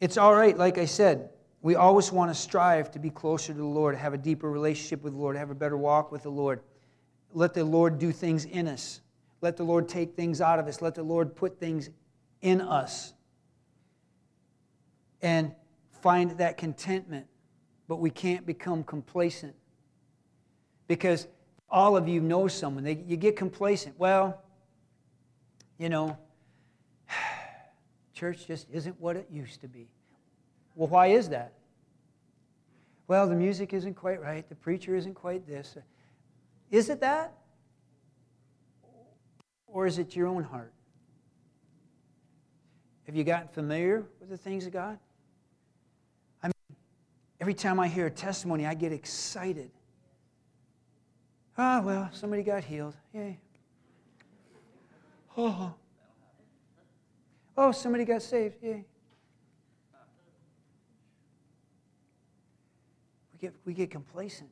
it's 0.00 0.16
all 0.16 0.34
right, 0.34 0.56
like 0.56 0.78
I 0.78 0.84
said, 0.84 1.30
we 1.62 1.76
always 1.76 2.10
want 2.10 2.30
to 2.30 2.34
strive 2.34 2.90
to 2.90 2.98
be 2.98 3.08
closer 3.08 3.52
to 3.52 3.58
the 3.58 3.64
Lord, 3.64 3.96
have 3.96 4.14
a 4.14 4.18
deeper 4.18 4.50
relationship 4.50 5.02
with 5.02 5.12
the 5.12 5.18
Lord, 5.18 5.36
have 5.36 5.50
a 5.50 5.54
better 5.54 5.76
walk 5.76 6.10
with 6.10 6.24
the 6.24 6.30
Lord. 6.30 6.60
Let 7.32 7.54
the 7.54 7.64
Lord 7.64 7.98
do 7.98 8.12
things 8.12 8.44
in 8.44 8.66
us. 8.66 9.00
Let 9.40 9.56
the 9.56 9.64
Lord 9.64 9.88
take 9.88 10.14
things 10.14 10.40
out 10.40 10.58
of 10.58 10.66
us. 10.66 10.82
Let 10.82 10.94
the 10.94 11.02
Lord 11.02 11.34
put 11.34 11.58
things 11.58 11.90
in 12.40 12.60
us. 12.60 13.12
And 15.22 15.52
find 16.00 16.32
that 16.38 16.56
contentment. 16.56 17.26
But 17.88 17.96
we 17.96 18.10
can't 18.10 18.44
become 18.44 18.82
complacent. 18.82 19.54
Because 20.88 21.28
all 21.70 21.96
of 21.96 22.08
you 22.08 22.20
know 22.20 22.48
someone. 22.48 22.84
They, 22.84 23.02
you 23.06 23.16
get 23.16 23.36
complacent. 23.36 23.98
Well, 23.98 24.42
you 25.78 25.88
know, 25.88 26.18
church 28.12 28.46
just 28.46 28.68
isn't 28.70 29.00
what 29.00 29.16
it 29.16 29.26
used 29.30 29.60
to 29.60 29.68
be. 29.68 29.88
Well, 30.74 30.88
why 30.88 31.08
is 31.08 31.28
that? 31.30 31.54
Well, 33.08 33.28
the 33.28 33.34
music 33.34 33.72
isn't 33.72 33.94
quite 33.94 34.20
right. 34.20 34.48
The 34.48 34.54
preacher 34.54 34.94
isn't 34.94 35.14
quite 35.14 35.46
this. 35.46 35.76
Is 36.70 36.88
it 36.88 37.00
that? 37.00 37.34
Or 39.66 39.86
is 39.86 39.98
it 39.98 40.14
your 40.14 40.26
own 40.26 40.44
heart? 40.44 40.72
Have 43.06 43.16
you 43.16 43.24
gotten 43.24 43.48
familiar 43.48 44.04
with 44.20 44.30
the 44.30 44.36
things 44.36 44.66
of 44.66 44.72
God? 44.72 44.98
I 46.42 46.46
mean, 46.46 46.76
every 47.40 47.54
time 47.54 47.80
I 47.80 47.88
hear 47.88 48.06
a 48.06 48.10
testimony, 48.10 48.66
I 48.66 48.74
get 48.74 48.92
excited. 48.92 49.70
Ah, 51.58 51.82
well, 51.84 52.08
somebody 52.12 52.42
got 52.42 52.64
healed. 52.64 52.96
Yay. 53.12 53.38
Oh. 55.36 55.74
Oh, 57.64 57.70
somebody 57.70 58.04
got 58.04 58.22
saved. 58.22 58.56
Yay. 58.60 58.84
We 63.32 63.38
get, 63.38 63.54
we 63.64 63.72
get 63.72 63.88
complacent. 63.88 64.50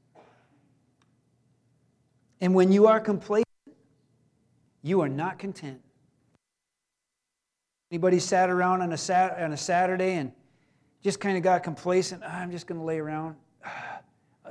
And 2.40 2.54
when 2.54 2.70
you 2.70 2.86
are 2.86 3.00
complacent, 3.00 3.48
you 4.82 5.00
are 5.00 5.08
not 5.08 5.40
content. 5.40 5.80
Anybody 7.90 8.20
sat 8.20 8.48
around 8.48 8.80
on 8.80 8.92
a, 8.92 8.96
sat, 8.96 9.42
on 9.42 9.50
a 9.50 9.56
Saturday 9.56 10.14
and 10.14 10.30
just 11.02 11.18
kind 11.18 11.36
of 11.36 11.42
got 11.42 11.64
complacent? 11.64 12.22
Ah, 12.24 12.38
I'm 12.38 12.52
just 12.52 12.68
going 12.68 12.78
to 12.78 12.86
lay 12.86 13.00
around. 13.00 13.34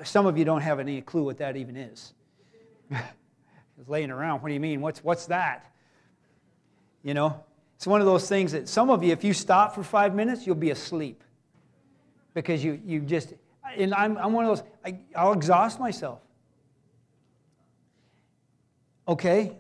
Some 0.04 0.26
of 0.26 0.38
you 0.38 0.44
don't 0.44 0.60
have 0.60 0.82
any 0.82 1.00
clue 1.00 1.24
what 1.24 1.38
that 1.38 1.56
even 1.56 1.78
is. 1.78 2.12
laying 3.88 4.12
around. 4.12 4.42
What 4.42 4.50
do 4.50 4.54
you 4.54 4.60
mean? 4.60 4.82
What's, 4.82 5.02
what's 5.02 5.28
that? 5.28 5.72
You 7.04 7.14
know, 7.14 7.42
it's 7.80 7.88
one 7.88 8.02
of 8.02 8.06
those 8.06 8.28
things 8.28 8.52
that 8.52 8.68
some 8.68 8.90
of 8.90 9.06
you, 9.06 9.14
if 9.14 9.24
you 9.24 9.32
stop 9.32 9.74
for 9.74 9.84
five 9.84 10.14
minutes, 10.14 10.46
you'll 10.46 10.56
be 10.56 10.72
asleep 10.72 11.24
because 12.34 12.62
you, 12.62 12.78
you 12.84 13.00
just, 13.00 13.34
and 13.74 13.94
I'm, 13.94 14.18
I'm 14.18 14.34
one 14.34 14.44
of 14.44 14.58
those, 14.58 14.68
I, 14.86 15.00
I'll 15.16 15.32
exhaust 15.32 15.80
myself. 15.80 16.20
Okay? 19.08 19.58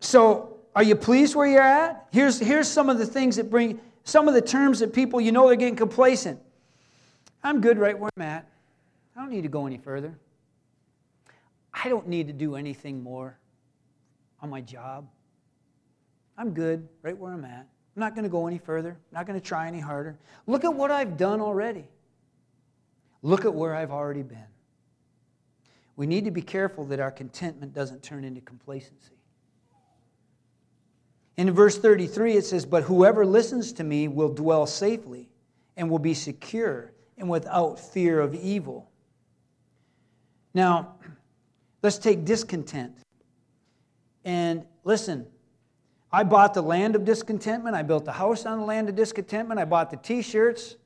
So, 0.00 0.60
are 0.74 0.82
you 0.82 0.96
pleased 0.96 1.34
where 1.34 1.46
you're 1.46 1.60
at? 1.60 2.06
Here's, 2.10 2.38
here's 2.38 2.68
some 2.68 2.88
of 2.88 2.96
the 2.96 3.04
things 3.04 3.36
that 3.36 3.50
bring, 3.50 3.82
some 4.04 4.28
of 4.28 4.34
the 4.34 4.40
terms 4.40 4.78
that 4.78 4.94
people, 4.94 5.20
you 5.20 5.30
know, 5.30 5.46
they're 5.46 5.56
getting 5.56 5.76
complacent. 5.76 6.40
I'm 7.44 7.60
good 7.60 7.76
right 7.76 7.98
where 7.98 8.08
I'm 8.16 8.22
at. 8.22 8.48
I 9.14 9.20
don't 9.20 9.30
need 9.30 9.42
to 9.42 9.48
go 9.48 9.66
any 9.66 9.76
further. 9.76 10.18
I 11.74 11.90
don't 11.90 12.08
need 12.08 12.28
to 12.28 12.32
do 12.32 12.56
anything 12.56 13.02
more 13.02 13.36
on 14.40 14.48
my 14.48 14.62
job. 14.62 15.06
I'm 16.36 16.52
good 16.52 16.88
right 17.02 17.16
where 17.16 17.32
I'm 17.32 17.44
at. 17.44 17.66
I'm 17.96 18.00
not 18.00 18.14
going 18.14 18.24
to 18.24 18.30
go 18.30 18.46
any 18.46 18.58
further. 18.58 18.90
I'm 18.90 19.14
not 19.18 19.26
going 19.26 19.40
to 19.40 19.44
try 19.44 19.66
any 19.66 19.80
harder. 19.80 20.18
Look 20.46 20.64
at 20.64 20.74
what 20.74 20.90
I've 20.90 21.16
done 21.16 21.40
already. 21.40 21.86
Look 23.22 23.44
at 23.44 23.54
where 23.54 23.74
I've 23.74 23.90
already 23.90 24.22
been. 24.22 24.44
We 25.96 26.06
need 26.06 26.26
to 26.26 26.30
be 26.30 26.42
careful 26.42 26.84
that 26.86 27.00
our 27.00 27.10
contentment 27.10 27.72
doesn't 27.72 28.02
turn 28.02 28.24
into 28.24 28.42
complacency. 28.42 29.14
In 31.38 31.50
verse 31.52 31.78
33, 31.78 32.34
it 32.34 32.44
says, 32.44 32.66
But 32.66 32.82
whoever 32.82 33.24
listens 33.24 33.72
to 33.74 33.84
me 33.84 34.08
will 34.08 34.32
dwell 34.32 34.66
safely 34.66 35.30
and 35.76 35.90
will 35.90 35.98
be 35.98 36.14
secure 36.14 36.92
and 37.18 37.28
without 37.28 37.78
fear 37.80 38.20
of 38.20 38.34
evil. 38.34 38.90
Now, 40.54 40.96
let's 41.82 41.98
take 41.98 42.24
discontent. 42.24 42.96
And 44.24 44.64
listen, 44.84 45.26
I 46.16 46.24
bought 46.24 46.54
the 46.54 46.62
land 46.62 46.96
of 46.96 47.04
discontentment. 47.04 47.76
I 47.76 47.82
built 47.82 48.08
a 48.08 48.12
house 48.12 48.46
on 48.46 48.58
the 48.58 48.64
land 48.64 48.88
of 48.88 48.94
discontentment. 48.94 49.60
I 49.60 49.66
bought 49.66 49.90
the 49.90 49.98
t 49.98 50.22
shirts. 50.22 50.76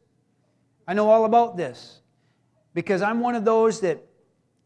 I 0.88 0.92
know 0.92 1.08
all 1.08 1.24
about 1.24 1.56
this 1.56 2.00
because 2.74 3.00
I'm 3.00 3.20
one 3.20 3.36
of 3.36 3.44
those 3.44 3.80
that, 3.82 4.04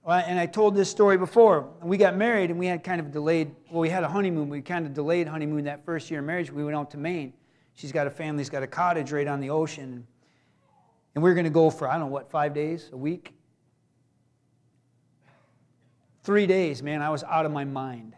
and 0.09 0.39
I 0.39 0.47
told 0.47 0.75
this 0.75 0.89
story 0.89 1.19
before. 1.19 1.69
We 1.83 1.99
got 1.99 2.17
married 2.17 2.49
and 2.49 2.59
we 2.59 2.65
had 2.65 2.83
kind 2.83 2.99
of 2.99 3.13
delayed, 3.13 3.55
well, 3.71 3.83
we 3.83 3.91
had 3.91 4.05
a 4.05 4.09
honeymoon. 4.09 4.49
We 4.49 4.63
kind 4.63 4.87
of 4.87 4.95
delayed 4.95 5.29
honeymoon 5.29 5.65
that 5.65 5.85
first 5.85 6.11
year 6.11 6.21
of 6.21 6.27
marriage. 6.27 6.51
We 6.51 6.65
went 6.65 6.75
out 6.75 6.91
to 6.93 6.97
Maine. 6.97 7.35
She's 7.75 7.93
got 7.93 8.07
a 8.07 8.11
family, 8.11 8.43
she's 8.43 8.49
got 8.49 8.63
a 8.63 8.67
cottage 8.67 9.13
right 9.13 9.29
on 9.29 9.41
the 9.41 9.51
ocean. 9.51 10.07
And 11.15 11.23
we 11.23 11.29
were 11.29 11.35
going 11.35 11.45
to 11.45 11.51
go 11.51 11.69
for, 11.69 11.89
I 11.89 11.99
don't 11.99 12.01
know, 12.01 12.07
what, 12.07 12.31
five 12.31 12.55
days, 12.55 12.89
a 12.91 12.97
week? 12.97 13.35
Three 16.23 16.47
days, 16.47 16.83
man, 16.83 17.03
I 17.03 17.11
was 17.11 17.23
out 17.23 17.45
of 17.45 17.53
my 17.53 17.67
mind. 17.67 18.15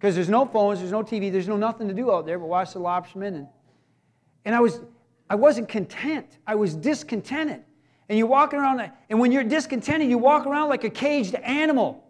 Because 0.00 0.14
there's 0.14 0.30
no 0.30 0.46
phones, 0.46 0.80
there's 0.80 0.92
no 0.92 1.02
TV, 1.02 1.30
there's 1.30 1.46
no 1.46 1.58
nothing 1.58 1.86
to 1.86 1.94
do 1.94 2.10
out 2.10 2.24
there 2.24 2.38
but 2.38 2.46
watch 2.46 2.72
the 2.72 2.80
lobstermen. 2.80 3.34
And, 3.36 3.48
and 4.46 4.54
I, 4.54 4.60
was, 4.60 4.80
I 5.28 5.34
wasn't 5.34 5.68
content. 5.68 6.38
I 6.46 6.54
was 6.54 6.74
discontented 6.74 7.62
and 8.10 8.18
you're 8.18 8.26
walking 8.26 8.58
around, 8.58 8.90
and 9.08 9.20
when 9.20 9.30
you're 9.30 9.44
discontented, 9.44 10.10
you 10.10 10.18
walk 10.18 10.44
around 10.44 10.68
like 10.68 10.82
a 10.82 10.90
caged 10.90 11.36
animal, 11.36 12.04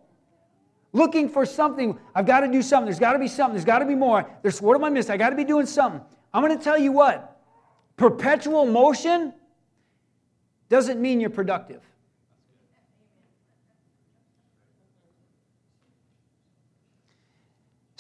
looking 0.95 1.29
for 1.29 1.45
something. 1.45 1.99
I've 2.15 2.25
got 2.25 2.41
to 2.41 2.49
do 2.49 2.63
something. 2.63 2.87
There's 2.87 2.99
got 2.99 3.13
to 3.13 3.19
be 3.19 3.29
something. 3.29 3.53
There's 3.53 3.67
got 3.67 3.81
to 3.81 3.85
be 3.85 3.95
more. 3.95 4.27
There's 4.41 4.63
what 4.63 4.75
am 4.75 4.83
I 4.83 4.89
missing? 4.89 5.13
I 5.13 5.19
got 5.19 5.29
to 5.29 5.37
be 5.37 5.45
doing 5.45 5.67
something. 5.67 6.01
I'm 6.33 6.43
going 6.43 6.57
to 6.57 6.65
tell 6.65 6.79
you 6.79 6.91
what 6.91 7.39
perpetual 7.99 8.65
motion 8.65 9.35
doesn't 10.71 10.99
mean 11.03 11.21
you're 11.21 11.29
productive. 11.29 11.83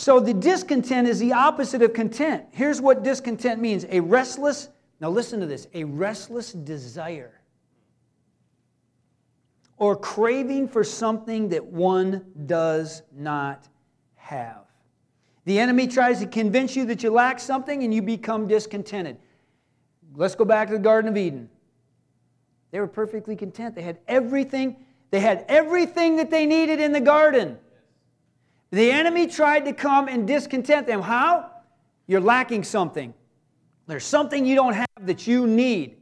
So 0.00 0.18
the 0.18 0.32
discontent 0.32 1.06
is 1.06 1.18
the 1.18 1.34
opposite 1.34 1.82
of 1.82 1.92
content. 1.92 2.46
Here's 2.52 2.80
what 2.80 3.02
discontent 3.02 3.60
means 3.60 3.84
a 3.90 4.00
restless, 4.00 4.70
now 4.98 5.10
listen 5.10 5.40
to 5.40 5.46
this, 5.46 5.66
a 5.74 5.84
restless 5.84 6.52
desire 6.52 7.38
or 9.76 9.96
craving 9.96 10.68
for 10.68 10.84
something 10.84 11.50
that 11.50 11.66
one 11.66 12.24
does 12.46 13.02
not 13.14 13.68
have. 14.14 14.64
The 15.44 15.58
enemy 15.58 15.86
tries 15.86 16.20
to 16.20 16.26
convince 16.26 16.74
you 16.74 16.86
that 16.86 17.02
you 17.02 17.10
lack 17.10 17.38
something 17.38 17.84
and 17.84 17.92
you 17.92 18.00
become 18.00 18.48
discontented. 18.48 19.18
Let's 20.14 20.34
go 20.34 20.46
back 20.46 20.68
to 20.68 20.74
the 20.74 20.80
Garden 20.80 21.10
of 21.10 21.18
Eden. 21.18 21.50
They 22.70 22.80
were 22.80 22.88
perfectly 22.88 23.36
content. 23.36 23.74
They 23.74 23.82
had 23.82 23.98
everything, 24.08 24.76
they 25.10 25.20
had 25.20 25.44
everything 25.46 26.16
that 26.16 26.30
they 26.30 26.46
needed 26.46 26.80
in 26.80 26.92
the 26.92 27.02
garden. 27.02 27.58
The 28.70 28.90
enemy 28.90 29.26
tried 29.26 29.64
to 29.64 29.72
come 29.72 30.08
and 30.08 30.26
discontent 30.26 30.86
them. 30.86 31.02
How? 31.02 31.50
You're 32.06 32.20
lacking 32.20 32.64
something. 32.64 33.14
There's 33.86 34.04
something 34.04 34.46
you 34.46 34.54
don't 34.54 34.74
have 34.74 35.06
that 35.06 35.26
you 35.26 35.46
need. 35.46 35.96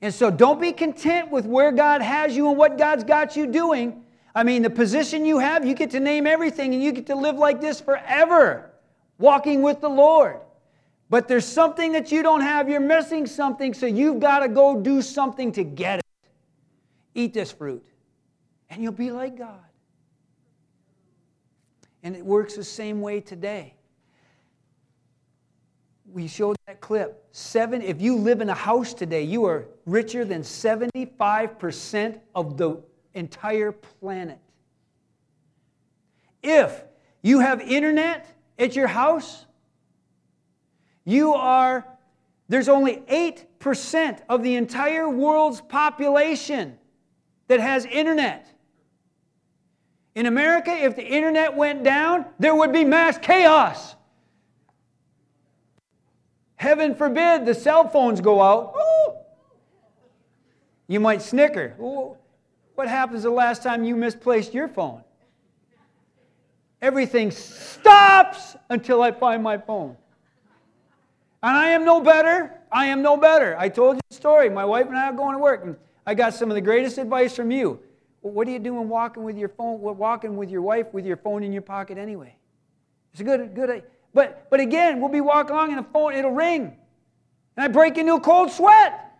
And 0.00 0.12
so 0.12 0.30
don't 0.30 0.60
be 0.60 0.72
content 0.72 1.30
with 1.30 1.46
where 1.46 1.72
God 1.72 2.02
has 2.02 2.36
you 2.36 2.48
and 2.48 2.58
what 2.58 2.78
God's 2.78 3.04
got 3.04 3.36
you 3.36 3.46
doing. 3.46 4.04
I 4.34 4.44
mean, 4.44 4.62
the 4.62 4.70
position 4.70 5.24
you 5.24 5.38
have, 5.38 5.66
you 5.66 5.74
get 5.74 5.90
to 5.92 6.00
name 6.00 6.26
everything 6.26 6.74
and 6.74 6.82
you 6.82 6.92
get 6.92 7.06
to 7.06 7.16
live 7.16 7.36
like 7.36 7.60
this 7.60 7.80
forever, 7.80 8.70
walking 9.18 9.62
with 9.62 9.80
the 9.80 9.88
Lord. 9.88 10.40
But 11.10 11.26
there's 11.26 11.46
something 11.46 11.92
that 11.92 12.12
you 12.12 12.22
don't 12.22 12.42
have, 12.42 12.68
you're 12.68 12.80
missing 12.80 13.26
something, 13.26 13.72
so 13.72 13.86
you've 13.86 14.20
got 14.20 14.40
to 14.40 14.48
go 14.48 14.78
do 14.78 15.00
something 15.00 15.50
to 15.52 15.64
get 15.64 16.00
it. 16.00 16.04
Eat 17.14 17.32
this 17.32 17.50
fruit, 17.50 17.84
and 18.68 18.82
you'll 18.82 18.92
be 18.92 19.10
like 19.10 19.36
God. 19.36 19.67
And 22.02 22.16
it 22.16 22.24
works 22.24 22.54
the 22.56 22.64
same 22.64 23.00
way 23.00 23.20
today 23.20 23.74
we 26.12 26.26
showed 26.26 26.56
that 26.66 26.80
clip. 26.80 27.24
Seven, 27.32 27.82
if 27.82 28.00
you 28.00 28.16
live 28.16 28.40
in 28.40 28.48
a 28.48 28.54
house 28.54 28.94
today, 28.94 29.22
you 29.22 29.44
are 29.44 29.66
richer 29.86 30.24
than 30.24 30.42
75% 30.42 32.20
of 32.34 32.56
the 32.56 32.82
entire 33.14 33.72
planet. 33.72 34.38
If 36.42 36.84
you 37.22 37.40
have 37.40 37.60
internet 37.60 38.26
at 38.58 38.74
your 38.74 38.86
house, 38.86 39.44
you 41.04 41.34
are, 41.34 41.86
there's 42.48 42.68
only 42.68 42.96
8% 43.08 44.20
of 44.28 44.42
the 44.42 44.56
entire 44.56 45.08
world's 45.08 45.60
population 45.60 46.78
that 47.48 47.60
has 47.60 47.84
internet. 47.86 48.52
In 50.18 50.26
America, 50.26 50.72
if 50.72 50.96
the 50.96 51.06
internet 51.06 51.54
went 51.54 51.84
down, 51.84 52.26
there 52.40 52.52
would 52.52 52.72
be 52.72 52.84
mass 52.84 53.16
chaos. 53.18 53.94
Heaven 56.56 56.96
forbid 56.96 57.46
the 57.46 57.54
cell 57.54 57.88
phones 57.88 58.20
go 58.20 58.42
out. 58.42 58.74
Ooh. 58.76 59.12
You 60.88 60.98
might 60.98 61.22
snicker. 61.22 61.76
Ooh. 61.80 62.16
What 62.74 62.88
happens 62.88 63.22
the 63.22 63.30
last 63.30 63.62
time 63.62 63.84
you 63.84 63.94
misplaced 63.94 64.52
your 64.52 64.66
phone? 64.66 65.04
Everything 66.82 67.30
stops 67.30 68.56
until 68.70 69.00
I 69.02 69.12
find 69.12 69.40
my 69.40 69.56
phone. 69.56 69.96
And 71.44 71.56
I 71.56 71.68
am 71.68 71.84
no 71.84 72.00
better. 72.00 72.58
I 72.72 72.86
am 72.86 73.02
no 73.02 73.16
better. 73.16 73.56
I 73.56 73.68
told 73.68 73.94
you 73.94 74.00
the 74.10 74.16
story. 74.16 74.50
My 74.50 74.64
wife 74.64 74.88
and 74.88 74.96
I 74.96 75.10
are 75.10 75.12
going 75.12 75.36
to 75.36 75.40
work, 75.40 75.64
and 75.64 75.76
I 76.04 76.14
got 76.14 76.34
some 76.34 76.50
of 76.50 76.56
the 76.56 76.60
greatest 76.60 76.98
advice 76.98 77.36
from 77.36 77.52
you. 77.52 77.78
What 78.20 78.48
are 78.48 78.50
you 78.50 78.58
doing 78.58 78.88
walking 78.88 79.22
with 79.22 79.36
your 79.36 79.48
phone, 79.48 79.80
walking 79.80 80.36
with 80.36 80.50
your 80.50 80.62
wife 80.62 80.92
with 80.92 81.06
your 81.06 81.16
phone 81.16 81.42
in 81.42 81.52
your 81.52 81.62
pocket 81.62 81.98
anyway? 81.98 82.34
It's 83.12 83.20
a 83.20 83.24
good, 83.24 83.54
good. 83.54 83.84
But, 84.12 84.48
but 84.50 84.60
again, 84.60 85.00
we'll 85.00 85.10
be 85.10 85.20
walking 85.20 85.54
along 85.54 85.70
and 85.70 85.78
the 85.78 85.88
phone, 85.90 86.14
it'll 86.14 86.32
ring. 86.32 86.76
And 87.56 87.64
I 87.64 87.68
break 87.68 87.96
into 87.98 88.14
a 88.14 88.20
cold 88.20 88.50
sweat 88.50 89.12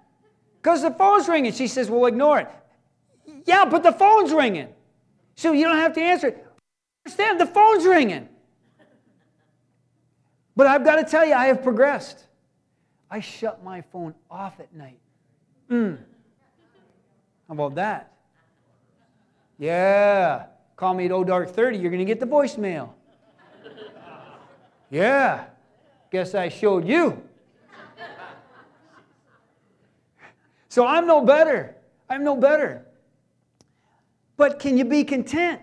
because 0.60 0.82
the 0.82 0.90
phone's 0.90 1.28
ringing. 1.28 1.52
She 1.52 1.66
says, 1.68 1.90
Well, 1.90 2.06
ignore 2.06 2.40
it. 2.40 2.48
Yeah, 3.44 3.64
but 3.64 3.82
the 3.82 3.92
phone's 3.92 4.32
ringing. 4.32 4.68
So 5.36 5.52
you 5.52 5.64
don't 5.64 5.76
have 5.76 5.92
to 5.94 6.00
answer 6.00 6.28
it. 6.28 6.46
Understand, 7.06 7.40
the 7.40 7.46
phone's 7.46 7.84
ringing. 7.84 8.28
But 10.56 10.66
I've 10.66 10.84
got 10.84 10.96
to 10.96 11.04
tell 11.04 11.24
you, 11.24 11.34
I 11.34 11.46
have 11.46 11.62
progressed. 11.62 12.24
I 13.10 13.20
shut 13.20 13.62
my 13.62 13.80
phone 13.80 14.14
off 14.30 14.58
at 14.58 14.74
night. 14.74 14.98
Mm. 15.70 15.98
How 17.46 17.54
about 17.54 17.76
that? 17.76 18.12
Yeah. 19.58 20.46
Call 20.76 20.94
me 20.94 21.06
at 21.06 21.12
O 21.12 21.24
Dark 21.24 21.50
30, 21.50 21.76
you're 21.78 21.90
going 21.90 21.98
to 21.98 22.04
get 22.04 22.20
the 22.20 22.26
voicemail. 22.26 22.90
Yeah, 24.90 25.44
guess 26.10 26.34
I 26.34 26.48
showed 26.48 26.86
you. 26.86 27.22
so 30.68 30.86
I'm 30.86 31.06
no 31.06 31.22
better. 31.22 31.76
I'm 32.08 32.24
no 32.24 32.36
better. 32.36 32.86
But 34.36 34.58
can 34.60 34.78
you 34.78 34.84
be 34.84 35.04
content? 35.04 35.60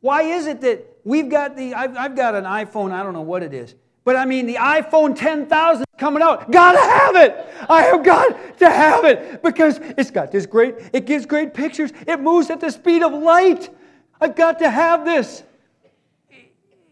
Why 0.00 0.22
is 0.22 0.46
it 0.46 0.60
that 0.62 0.86
we've 1.04 1.28
got 1.28 1.56
the, 1.56 1.74
I've, 1.74 1.96
I've 1.96 2.16
got 2.16 2.34
an 2.34 2.44
iPhone, 2.44 2.92
I 2.92 3.02
don't 3.02 3.12
know 3.12 3.20
what 3.20 3.42
it 3.42 3.52
is, 3.52 3.74
but 4.04 4.16
I 4.16 4.24
mean 4.24 4.46
the 4.46 4.54
iPhone 4.54 5.18
10,000 5.18 5.84
coming 5.98 6.22
out. 6.22 6.50
Gotta 6.50 6.78
have 6.78 7.16
it. 7.16 7.46
I 7.68 7.82
have 7.82 8.04
got 8.04 8.58
to 8.58 8.70
have 8.70 9.04
it 9.04 9.42
because 9.42 9.78
it's 9.98 10.10
got 10.10 10.32
this 10.32 10.46
great, 10.46 10.76
it 10.92 11.04
gives 11.04 11.26
great 11.26 11.52
pictures. 11.52 11.92
It 12.06 12.20
moves 12.20 12.50
at 12.50 12.60
the 12.60 12.70
speed 12.70 13.02
of 13.02 13.12
light. 13.12 13.68
I've 14.20 14.36
got 14.36 14.58
to 14.60 14.70
have 14.70 15.04
this 15.04 15.42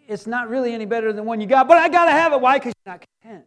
it's 0.08 0.26
not 0.26 0.48
really 0.48 0.72
any 0.72 0.86
better 0.86 1.12
than 1.12 1.24
one 1.24 1.40
you 1.40 1.46
got, 1.46 1.68
but 1.68 1.78
I 1.78 1.88
got 1.88 2.06
to 2.06 2.12
have 2.12 2.32
it. 2.32 2.40
Why? 2.40 2.58
Because 2.58 2.72
you're 2.84 2.94
not 2.94 3.04
content. 3.22 3.44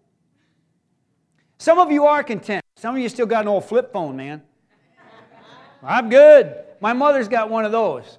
Some 1.57 1.79
of 1.79 1.91
you 1.91 2.05
are 2.05 2.23
content. 2.23 2.63
Some 2.75 2.95
of 2.95 3.01
you 3.01 3.09
still 3.09 3.25
got 3.25 3.43
an 3.43 3.47
old 3.47 3.65
flip 3.65 3.91
phone, 3.91 4.15
man. 4.15 4.41
I'm 5.83 6.09
good. 6.09 6.55
My 6.81 6.93
mother's 6.93 7.27
got 7.27 7.49
one 7.49 7.65
of 7.65 7.71
those. 7.71 8.17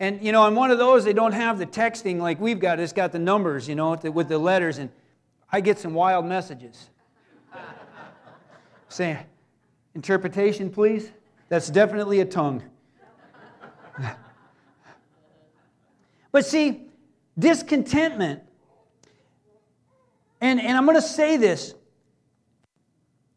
And, 0.00 0.22
you 0.22 0.32
know, 0.32 0.42
on 0.42 0.54
one 0.54 0.70
of 0.70 0.78
those, 0.78 1.04
they 1.04 1.12
don't 1.12 1.32
have 1.32 1.58
the 1.58 1.66
texting 1.66 2.18
like 2.18 2.40
we've 2.40 2.58
got. 2.58 2.80
It's 2.80 2.92
got 2.92 3.12
the 3.12 3.18
numbers, 3.18 3.68
you 3.68 3.74
know, 3.74 3.94
with 3.94 4.28
the 4.28 4.38
letters. 4.38 4.78
And 4.78 4.90
I 5.52 5.60
get 5.60 5.78
some 5.78 5.92
wild 5.92 6.24
messages 6.24 6.88
saying, 8.88 9.18
interpretation, 9.94 10.70
please. 10.70 11.10
That's 11.48 11.68
definitely 11.68 12.20
a 12.20 12.24
tongue. 12.24 12.62
but 16.32 16.46
see, 16.46 16.86
discontentment. 17.38 18.42
And, 20.40 20.60
and 20.60 20.76
I'm 20.76 20.86
going 20.86 20.96
to 20.96 21.02
say 21.02 21.36
this 21.36 21.74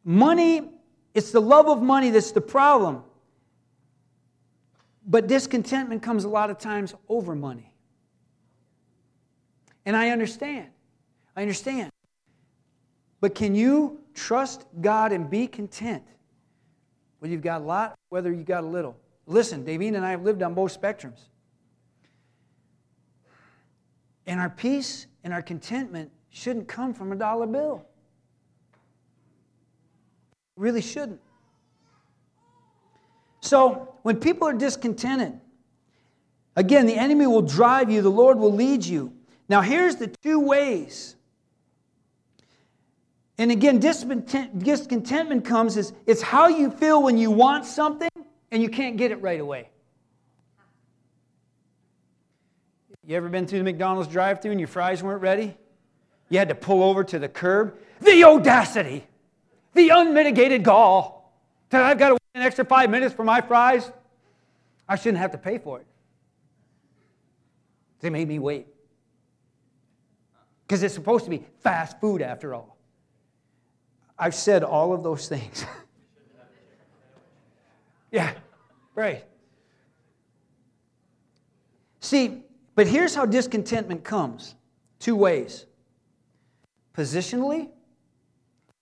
money, 0.03 0.69
it's 1.13 1.31
the 1.31 1.41
love 1.41 1.67
of 1.67 1.81
money 1.81 2.09
that's 2.09 2.31
the 2.31 2.41
problem. 2.41 3.03
But 5.05 5.27
discontentment 5.27 6.01
comes 6.01 6.23
a 6.23 6.29
lot 6.29 6.49
of 6.49 6.57
times 6.57 6.95
over 7.09 7.35
money. 7.35 7.73
And 9.85 9.95
I 9.95 10.09
understand. 10.09 10.69
I 11.35 11.41
understand. 11.41 11.91
But 13.25 13.33
can 13.33 13.55
you 13.55 14.03
trust 14.13 14.67
God 14.81 15.11
and 15.11 15.27
be 15.27 15.47
content? 15.47 16.03
Whether 17.17 17.33
you've 17.33 17.41
got 17.41 17.61
a 17.61 17.63
lot, 17.63 17.97
whether 18.09 18.31
you've 18.31 18.45
got 18.45 18.63
a 18.63 18.67
little. 18.67 18.95
Listen, 19.25 19.65
Davine 19.65 19.95
and 19.95 20.05
I 20.05 20.11
have 20.11 20.21
lived 20.21 20.43
on 20.43 20.53
both 20.53 20.79
spectrums. 20.79 21.21
And 24.27 24.39
our 24.39 24.51
peace 24.51 25.07
and 25.23 25.33
our 25.33 25.41
contentment 25.41 26.11
shouldn't 26.29 26.67
come 26.67 26.93
from 26.93 27.11
a 27.13 27.15
dollar 27.15 27.47
bill. 27.47 27.83
Really 30.55 30.83
shouldn't. 30.83 31.21
So, 33.41 33.95
when 34.03 34.17
people 34.19 34.47
are 34.47 34.53
discontented, 34.53 35.41
again, 36.55 36.85
the 36.85 36.95
enemy 36.95 37.25
will 37.25 37.41
drive 37.41 37.89
you, 37.89 38.03
the 38.03 38.11
Lord 38.11 38.37
will 38.37 38.53
lead 38.53 38.85
you. 38.85 39.13
Now, 39.49 39.61
here's 39.61 39.95
the 39.95 40.13
two 40.21 40.39
ways. 40.39 41.15
And 43.37 43.51
again, 43.51 43.79
discontentment 43.79 45.43
comes 45.43 45.75
is 45.75 45.93
it's 46.05 46.21
how 46.21 46.47
you 46.47 46.71
feel 46.71 47.03
when 47.03 47.17
you 47.17 47.31
want 47.31 47.65
something 47.65 48.09
and 48.51 48.63
you 48.63 48.69
can't 48.69 48.95
get 48.95 49.11
it 49.11 49.21
right 49.21 49.39
away. 49.39 49.69
You 53.05 53.17
ever 53.17 53.29
been 53.29 53.45
through 53.45 53.59
the 53.59 53.65
McDonald's 53.65 54.07
drive 54.07 54.41
through 54.41 54.51
and 54.51 54.59
your 54.59 54.67
fries 54.67 55.03
weren't 55.03 55.21
ready? 55.21 55.55
You 56.29 56.39
had 56.39 56.49
to 56.49 56.55
pull 56.55 56.81
over 56.81 57.03
to 57.03 57.19
the 57.19 57.29
curb. 57.29 57.77
The 58.01 58.23
audacity, 58.23 59.05
the 59.73 59.89
unmitigated 59.89 60.63
gall 60.63 61.37
that 61.69 61.83
I've 61.83 61.99
got 61.99 62.09
to 62.09 62.13
wait 62.13 62.21
an 62.33 62.41
extra 62.41 62.65
five 62.65 62.89
minutes 62.89 63.13
for 63.13 63.23
my 63.23 63.41
fries. 63.41 63.91
I 64.87 64.95
shouldn't 64.95 65.19
have 65.19 65.31
to 65.31 65.37
pay 65.37 65.57
for 65.57 65.81
it. 65.81 65.87
They 67.99 68.09
made 68.09 68.27
me 68.27 68.39
wait. 68.39 68.67
Because 70.65 70.81
it's 70.81 70.93
supposed 70.93 71.25
to 71.25 71.29
be 71.29 71.45
fast 71.59 71.99
food 71.99 72.21
after 72.21 72.55
all. 72.55 72.74
I've 74.17 74.35
said 74.35 74.63
all 74.63 74.93
of 74.93 75.03
those 75.03 75.27
things. 75.27 75.65
yeah, 78.11 78.33
right. 78.93 79.25
See, 81.99 82.43
but 82.75 82.87
here's 82.87 83.15
how 83.15 83.25
discontentment 83.25 84.03
comes 84.03 84.55
two 84.99 85.15
ways 85.15 85.65
positionally 86.95 87.69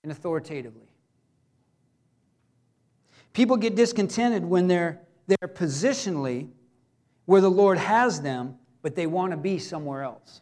and 0.03 0.11
authoritatively. 0.11 0.87
People 3.33 3.57
get 3.57 3.75
discontented 3.75 4.45
when 4.45 4.67
they're, 4.67 4.99
they're 5.25 5.47
positionally 5.47 6.49
where 7.25 7.41
the 7.41 7.49
Lord 7.49 7.77
has 7.79 8.21
them, 8.21 8.57
but 8.81 8.95
they 8.95 9.07
want 9.07 9.31
to 9.31 9.37
be 9.37 9.57
somewhere 9.57 10.03
else. 10.03 10.41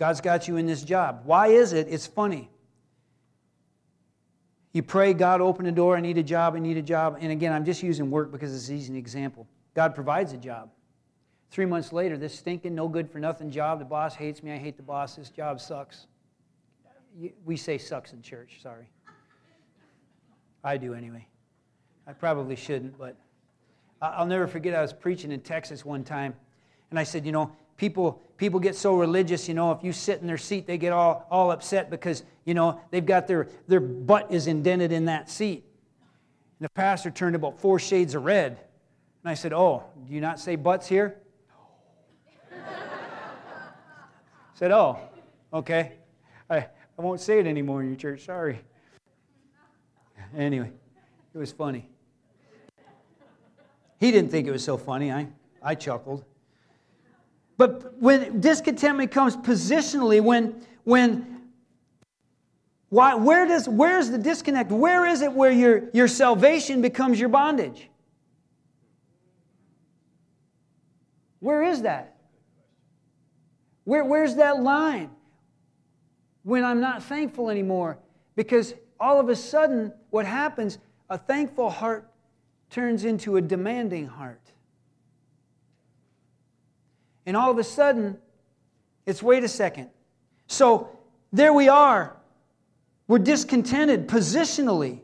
God's 0.00 0.22
got 0.22 0.48
you 0.48 0.56
in 0.56 0.64
this 0.64 0.82
job. 0.82 1.20
Why 1.26 1.48
is 1.48 1.74
it? 1.74 1.86
It's 1.90 2.06
funny. 2.06 2.48
You 4.72 4.82
pray, 4.82 5.12
God, 5.12 5.42
open 5.42 5.66
the 5.66 5.72
door. 5.72 5.94
I 5.94 6.00
need 6.00 6.16
a 6.16 6.22
job. 6.22 6.54
I 6.54 6.58
need 6.58 6.78
a 6.78 6.82
job. 6.82 7.18
And 7.20 7.30
again, 7.30 7.52
I'm 7.52 7.66
just 7.66 7.82
using 7.82 8.10
work 8.10 8.32
because 8.32 8.54
it's 8.56 8.70
an 8.70 8.76
easy 8.76 8.96
example. 8.96 9.46
God 9.74 9.94
provides 9.94 10.32
a 10.32 10.38
job. 10.38 10.70
Three 11.50 11.66
months 11.66 11.92
later, 11.92 12.16
this 12.16 12.34
stinking, 12.34 12.74
no 12.74 12.88
good 12.88 13.10
for 13.10 13.18
nothing 13.18 13.50
job. 13.50 13.78
The 13.78 13.84
boss 13.84 14.14
hates 14.14 14.42
me. 14.42 14.52
I 14.52 14.56
hate 14.56 14.78
the 14.78 14.82
boss. 14.82 15.16
This 15.16 15.28
job 15.28 15.60
sucks. 15.60 16.06
We 17.44 17.58
say 17.58 17.76
sucks 17.76 18.14
in 18.14 18.22
church, 18.22 18.60
sorry. 18.62 18.88
I 20.64 20.78
do 20.78 20.94
anyway. 20.94 21.26
I 22.06 22.14
probably 22.14 22.56
shouldn't, 22.56 22.96
but 22.96 23.16
I'll 24.00 24.24
never 24.24 24.46
forget 24.46 24.74
I 24.74 24.80
was 24.80 24.94
preaching 24.94 25.30
in 25.30 25.40
Texas 25.40 25.84
one 25.84 26.04
time, 26.04 26.34
and 26.90 26.98
I 26.98 27.04
said, 27.04 27.24
you 27.24 27.32
know, 27.32 27.56
people 27.76 28.22
people 28.40 28.58
get 28.58 28.74
so 28.74 28.96
religious, 28.96 29.48
you 29.48 29.54
know, 29.54 29.70
if 29.70 29.84
you 29.84 29.92
sit 29.92 30.22
in 30.22 30.26
their 30.26 30.38
seat, 30.38 30.66
they 30.66 30.78
get 30.78 30.94
all, 30.94 31.26
all 31.30 31.50
upset 31.50 31.90
because, 31.90 32.24
you 32.46 32.54
know, 32.54 32.80
they've 32.90 33.04
got 33.04 33.28
their, 33.28 33.48
their 33.68 33.80
butt 33.80 34.32
is 34.32 34.46
indented 34.46 34.92
in 34.92 35.04
that 35.04 35.28
seat. 35.28 35.62
And 36.58 36.64
the 36.64 36.70
pastor 36.70 37.10
turned 37.10 37.36
about 37.36 37.60
four 37.60 37.78
shades 37.78 38.14
of 38.14 38.24
red. 38.24 38.52
And 39.22 39.30
I 39.30 39.34
said, 39.34 39.52
Oh, 39.52 39.84
do 40.06 40.14
you 40.14 40.22
not 40.22 40.40
say 40.40 40.56
butts 40.56 40.86
here? 40.86 41.18
no. 42.50 42.58
said, 44.54 44.70
Oh, 44.70 44.98
okay. 45.52 45.92
I, 46.48 46.56
I 46.56 47.02
won't 47.02 47.20
say 47.20 47.40
it 47.40 47.46
anymore 47.46 47.82
in 47.82 47.88
your 47.88 47.96
church. 47.96 48.24
Sorry. 48.24 48.58
Anyway, 50.34 50.72
it 51.34 51.38
was 51.38 51.52
funny. 51.52 51.90
He 53.98 54.10
didn't 54.10 54.30
think 54.30 54.46
it 54.46 54.50
was 54.50 54.64
so 54.64 54.78
funny. 54.78 55.12
I, 55.12 55.28
I 55.62 55.74
chuckled. 55.74 56.24
But 57.60 58.00
when 58.00 58.40
discontentment 58.40 59.10
comes 59.10 59.36
positionally, 59.36 60.22
when, 60.22 60.62
when 60.84 61.42
why, 62.88 63.16
where 63.16 63.46
does, 63.46 63.68
where's 63.68 64.08
the 64.08 64.16
disconnect? 64.16 64.72
Where 64.72 65.04
is 65.04 65.20
it 65.20 65.30
where 65.30 65.50
your, 65.50 65.90
your 65.92 66.08
salvation 66.08 66.80
becomes 66.80 67.20
your 67.20 67.28
bondage? 67.28 67.90
Where 71.40 71.62
is 71.62 71.82
that? 71.82 72.16
Where, 73.84 74.06
where's 74.06 74.36
that 74.36 74.62
line? 74.62 75.10
When 76.44 76.64
I'm 76.64 76.80
not 76.80 77.02
thankful 77.02 77.50
anymore. 77.50 77.98
Because 78.36 78.72
all 78.98 79.20
of 79.20 79.28
a 79.28 79.36
sudden, 79.36 79.92
what 80.08 80.24
happens, 80.24 80.78
a 81.10 81.18
thankful 81.18 81.68
heart 81.68 82.10
turns 82.70 83.04
into 83.04 83.36
a 83.36 83.42
demanding 83.42 84.06
heart. 84.06 84.39
And 87.30 87.36
all 87.36 87.52
of 87.52 87.58
a 87.58 87.62
sudden, 87.62 88.18
it's 89.06 89.22
wait 89.22 89.44
a 89.44 89.48
second. 89.48 89.88
So 90.48 90.88
there 91.32 91.52
we 91.52 91.68
are. 91.68 92.16
We're 93.06 93.20
discontented 93.20 94.08
positionally. 94.08 94.98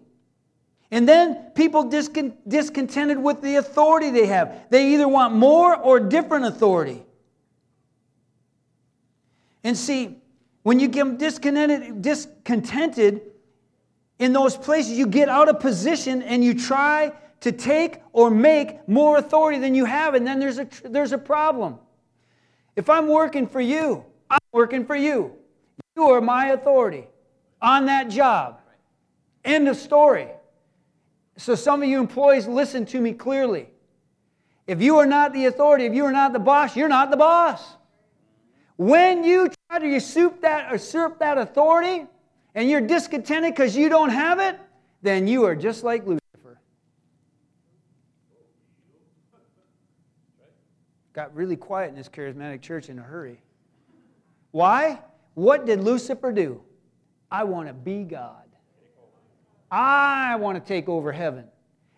And 0.90 1.08
then 1.08 1.52
people 1.54 1.84
discon- 1.84 2.34
discontented 2.48 3.16
with 3.16 3.42
the 3.42 3.54
authority 3.54 4.10
they 4.10 4.26
have. 4.26 4.68
They 4.70 4.94
either 4.94 5.06
want 5.06 5.36
more 5.36 5.76
or 5.76 6.00
different 6.00 6.46
authority. 6.46 7.04
And 9.62 9.76
see, 9.76 10.16
when 10.64 10.80
you 10.80 10.88
get 10.88 11.18
discontented, 11.18 12.02
discontented 12.02 13.20
in 14.18 14.32
those 14.32 14.56
places, 14.56 14.98
you 14.98 15.06
get 15.06 15.28
out 15.28 15.48
of 15.48 15.60
position 15.60 16.22
and 16.22 16.42
you 16.42 16.54
try 16.54 17.12
to 17.42 17.52
take 17.52 18.00
or 18.12 18.30
make 18.30 18.88
more 18.88 19.16
authority 19.16 19.60
than 19.60 19.76
you 19.76 19.84
have, 19.84 20.14
and 20.14 20.26
then 20.26 20.40
there's 20.40 20.58
a, 20.58 20.66
there's 20.82 21.12
a 21.12 21.18
problem. 21.18 21.78
If 22.76 22.90
I'm 22.90 23.08
working 23.08 23.46
for 23.46 23.60
you, 23.60 24.04
I'm 24.30 24.38
working 24.52 24.84
for 24.84 24.94
you. 24.94 25.32
You 25.96 26.10
are 26.10 26.20
my 26.20 26.48
authority 26.48 27.06
on 27.60 27.86
that 27.86 28.10
job. 28.10 28.60
End 29.44 29.66
of 29.66 29.76
story. 29.76 30.28
So, 31.38 31.54
some 31.54 31.82
of 31.82 31.88
you 31.88 31.98
employees, 32.00 32.46
listen 32.46 32.86
to 32.86 33.00
me 33.00 33.12
clearly. 33.12 33.68
If 34.66 34.82
you 34.82 34.98
are 34.98 35.06
not 35.06 35.32
the 35.32 35.46
authority, 35.46 35.86
if 35.86 35.94
you 35.94 36.04
are 36.04 36.12
not 36.12 36.32
the 36.32 36.38
boss, 36.38 36.76
you're 36.76 36.88
not 36.88 37.10
the 37.10 37.16
boss. 37.16 37.62
When 38.76 39.24
you 39.24 39.50
try 39.70 39.78
to 39.78 39.86
usurp 39.86 40.42
that, 40.42 40.70
usurp 40.72 41.18
that 41.20 41.38
authority 41.38 42.06
and 42.54 42.68
you're 42.68 42.80
discontented 42.80 43.54
because 43.54 43.76
you 43.76 43.88
don't 43.88 44.10
have 44.10 44.38
it, 44.38 44.58
then 45.02 45.26
you 45.26 45.44
are 45.44 45.54
just 45.54 45.84
like 45.84 46.04
Lucifer. 46.04 46.25
Got 51.16 51.34
really 51.34 51.56
quiet 51.56 51.88
in 51.88 51.94
this 51.94 52.10
charismatic 52.10 52.60
church 52.60 52.90
in 52.90 52.98
a 52.98 53.02
hurry. 53.02 53.40
Why? 54.50 55.00
What 55.32 55.64
did 55.64 55.80
Lucifer 55.80 56.30
do? 56.30 56.60
I 57.30 57.44
want 57.44 57.68
to 57.68 57.72
be 57.72 58.04
God. 58.04 58.44
I 59.70 60.36
want 60.36 60.62
to 60.62 60.68
take 60.68 60.90
over 60.90 61.12
heaven. 61.12 61.46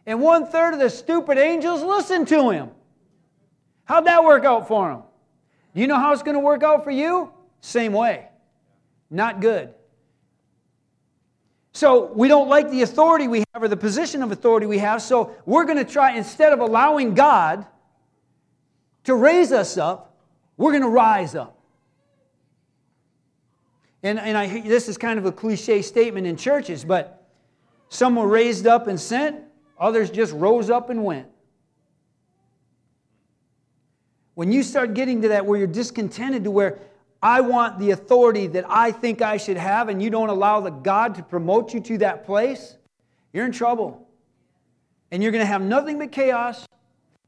And 0.06 0.20
one 0.20 0.46
third 0.46 0.72
of 0.72 0.78
the 0.78 0.88
stupid 0.88 1.36
angels 1.36 1.82
listen 1.82 2.26
to 2.26 2.50
him. 2.50 2.70
How'd 3.86 4.06
that 4.06 4.22
work 4.22 4.44
out 4.44 4.68
for 4.68 4.88
him? 4.88 5.02
You 5.74 5.88
know 5.88 5.96
how 5.96 6.12
it's 6.12 6.22
going 6.22 6.36
to 6.36 6.40
work 6.40 6.62
out 6.62 6.84
for 6.84 6.92
you? 6.92 7.32
Same 7.60 7.92
way. 7.92 8.28
Not 9.10 9.40
good. 9.40 9.74
So 11.72 12.12
we 12.12 12.28
don't 12.28 12.48
like 12.48 12.70
the 12.70 12.82
authority 12.82 13.26
we 13.26 13.42
have 13.52 13.64
or 13.64 13.68
the 13.68 13.76
position 13.76 14.22
of 14.22 14.30
authority 14.30 14.66
we 14.66 14.78
have, 14.78 15.02
so 15.02 15.34
we're 15.44 15.64
going 15.64 15.78
to 15.78 15.84
try, 15.84 16.16
instead 16.16 16.52
of 16.52 16.60
allowing 16.60 17.14
God 17.14 17.66
to 19.08 19.14
raise 19.14 19.52
us 19.52 19.78
up, 19.78 20.14
we're 20.58 20.70
going 20.70 20.82
to 20.82 20.88
rise 20.88 21.34
up. 21.34 21.58
And, 24.02 24.18
and 24.18 24.36
I, 24.36 24.60
this 24.60 24.86
is 24.86 24.98
kind 24.98 25.18
of 25.18 25.24
a 25.24 25.32
cliche 25.32 25.80
statement 25.80 26.26
in 26.26 26.36
churches, 26.36 26.84
but 26.84 27.26
some 27.88 28.16
were 28.16 28.28
raised 28.28 28.66
up 28.66 28.86
and 28.86 29.00
sent, 29.00 29.40
others 29.80 30.10
just 30.10 30.34
rose 30.34 30.68
up 30.68 30.90
and 30.90 31.04
went. 31.04 31.26
When 34.34 34.52
you 34.52 34.62
start 34.62 34.92
getting 34.92 35.22
to 35.22 35.28
that 35.28 35.46
where 35.46 35.58
you're 35.58 35.66
discontented 35.66 36.44
to 36.44 36.50
where 36.50 36.78
I 37.22 37.40
want 37.40 37.78
the 37.78 37.92
authority 37.92 38.46
that 38.48 38.66
I 38.68 38.92
think 38.92 39.22
I 39.22 39.38
should 39.38 39.56
have, 39.56 39.88
and 39.88 40.02
you 40.02 40.10
don't 40.10 40.28
allow 40.28 40.60
the 40.60 40.70
God 40.70 41.14
to 41.14 41.22
promote 41.22 41.72
you 41.72 41.80
to 41.80 41.98
that 41.98 42.26
place, 42.26 42.76
you're 43.32 43.46
in 43.46 43.52
trouble. 43.52 44.06
And 45.10 45.22
you're 45.22 45.32
going 45.32 45.42
to 45.42 45.46
have 45.46 45.62
nothing 45.62 45.98
but 45.98 46.12
chaos. 46.12 46.66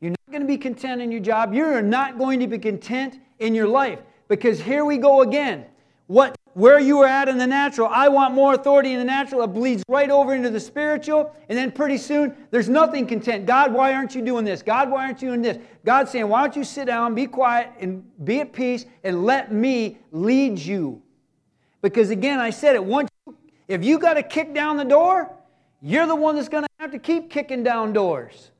You're 0.01 0.11
not 0.11 0.31
going 0.31 0.43
to 0.43 0.47
be 0.49 0.59
content 0.59 1.01
in 1.01 1.11
your 1.13 1.21
job. 1.21 1.55
You're 1.55 1.83
not 1.83 2.19
going 2.19 2.41
to 2.41 2.47
be 2.47 2.59
content 2.59 3.19
in 3.39 3.55
your 3.55 3.69
life. 3.69 4.01
Because 4.29 4.61
here 4.61 4.85
we 4.85 4.99
go 4.99 5.23
again. 5.23 5.67
What 6.07 6.37
where 6.55 6.81
you 6.81 6.99
are 7.01 7.07
at 7.07 7.29
in 7.29 7.39
the 7.39 7.47
natural, 7.47 7.89
I 7.89 8.09
want 8.09 8.35
more 8.35 8.55
authority 8.55 8.93
in 8.93 8.99
the 8.99 9.05
natural. 9.05 9.43
It 9.43 9.49
bleeds 9.49 9.85
right 9.89 10.11
over 10.11 10.35
into 10.35 10.51
the 10.51 10.59
spiritual, 10.59 11.35
and 11.49 11.57
then 11.57 11.71
pretty 11.71 11.97
soon 11.97 12.35
there's 12.51 12.69
nothing 12.69 13.07
content. 13.07 13.47
God, 13.47 13.73
why 13.73 13.95
aren't 13.95 14.15
you 14.15 14.23
doing 14.23 14.45
this? 14.45 14.63
God, 14.63 14.91
why 14.91 15.07
aren't 15.07 15.23
you 15.23 15.29
doing 15.29 15.43
this? 15.43 15.59
God's 15.85 16.11
saying, 16.11 16.29
why 16.29 16.43
don't 16.43 16.57
you 16.57 16.65
sit 16.65 16.87
down, 16.87 17.15
be 17.15 17.27
quiet, 17.27 17.71
and 17.79 18.05
be 18.25 18.41
at 18.41 18.53
peace, 18.53 18.85
and 19.05 19.25
let 19.25 19.53
me 19.53 19.99
lead 20.11 20.59
you? 20.59 21.01
Because 21.83 22.11
again, 22.11 22.41
I 22.41 22.51
said 22.51 22.75
it 22.75 22.85
once. 22.85 23.09
If 23.69 23.85
you 23.85 23.99
got 24.01 24.15
to 24.15 24.23
kick 24.23 24.53
down 24.53 24.77
the 24.77 24.85
door, 24.85 25.31
you're 25.81 26.07
the 26.07 26.17
one 26.17 26.35
that's 26.35 26.49
going 26.49 26.65
to 26.65 26.69
have 26.79 26.91
to 26.91 26.99
keep 26.99 27.31
kicking 27.31 27.63
down 27.63 27.93
doors. 27.93 28.51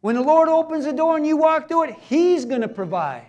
When 0.00 0.14
the 0.14 0.22
Lord 0.22 0.48
opens 0.48 0.84
the 0.84 0.92
door 0.92 1.16
and 1.16 1.26
you 1.26 1.36
walk 1.36 1.68
through 1.68 1.84
it, 1.84 1.96
He's 2.08 2.44
going 2.44 2.60
to 2.60 2.68
provide. 2.68 3.26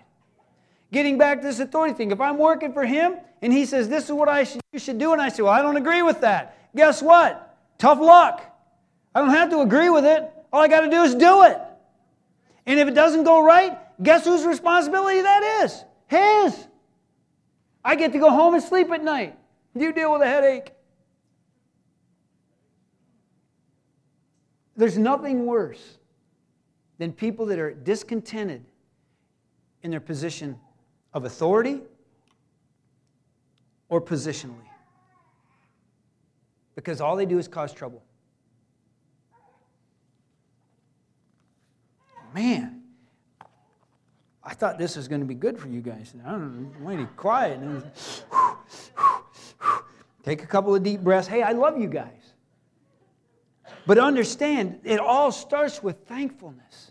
Getting 0.92 1.18
back 1.18 1.42
to 1.42 1.48
this 1.48 1.60
authority 1.60 1.94
thing, 1.94 2.12
if 2.12 2.22
I'm 2.22 2.38
working 2.38 2.74
for 2.74 2.86
Him, 2.86 3.16
and 3.42 3.54
he 3.54 3.66
says, 3.66 3.90
This 3.90 4.06
is 4.06 4.12
what 4.12 4.30
I 4.30 4.44
should, 4.44 4.62
you 4.74 4.80
should 4.80 4.98
do. 4.98 5.14
And 5.14 5.22
I 5.22 5.30
say, 5.30 5.44
Well, 5.44 5.54
I 5.54 5.62
don't 5.62 5.78
agree 5.78 6.02
with 6.02 6.22
that. 6.22 6.58
Guess 6.76 7.02
what? 7.02 7.58
Tough 7.78 8.00
luck. 8.00 8.46
I 9.14 9.22
don't 9.22 9.32
have 9.32 9.50
to 9.52 9.62
agree 9.62 9.90
with 9.90 10.06
it. 10.06 10.32
All 10.52 10.62
I 10.62 10.68
got 10.68 10.82
to 10.82 10.90
do 10.90 11.04
is 11.04 11.16
do 11.16 11.44
it. 11.44 11.60
And 12.66 12.80
if 12.80 12.88
it 12.88 12.94
doesn't 12.94 13.24
go 13.24 13.44
right, 13.44 13.78
guess 14.02 14.26
whose 14.26 14.46
responsibility 14.46 15.22
that 15.22 15.64
is? 15.64 15.84
His. 16.08 16.68
I 17.84 17.96
get 17.96 18.12
to 18.14 18.20
go 18.20 18.30
home 18.30 18.54
and 18.54 18.64
sleep 18.64 18.92
at 18.92 19.04
night. 19.04 19.38
You 19.76 19.94
deal 19.94 20.12
with 20.12 20.22
a 20.22 20.28
headache. 20.28 20.72
There's 24.76 24.98
nothing 24.98 25.46
worse 25.46 25.99
than 27.00 27.12
people 27.14 27.48
that 27.48 27.58
are 27.58 27.74
discontented 27.74 28.64
in 29.82 29.90
their 29.90 30.02
position 30.02 30.60
of 31.14 31.26
authority 31.26 31.82
or 33.88 34.00
positionally. 34.00 34.54
Because 36.76 37.02
all 37.02 37.16
they 37.16 37.26
do 37.26 37.40
is 37.40 37.48
cause 37.48 37.74
trouble. 37.74 38.04
Man, 42.34 42.84
I 44.44 44.54
thought 44.54 44.78
this 44.78 44.96
was 44.96 45.08
going 45.08 45.22
to 45.22 45.28
be 45.28 45.34
good 45.34 45.58
for 45.58 45.68
you 45.68 45.82
guys. 45.82 46.14
I 46.26 46.32
don't 46.32 46.74
know, 46.74 46.80
mighty 46.82 47.06
quiet. 47.16 47.60
Take 50.24 50.44
a 50.44 50.48
couple 50.48 50.76
of 50.76 50.84
deep 50.84 51.02
breaths. 51.02 51.28
Hey, 51.28 51.42
I 51.42 51.54
love 51.54 51.80
you 51.80 51.88
guys. 51.88 52.34
But 53.88 53.98
understand, 53.98 54.82
it 54.84 55.00
all 55.00 55.32
starts 55.32 55.82
with 55.82 56.06
thankfulness. 56.06 56.89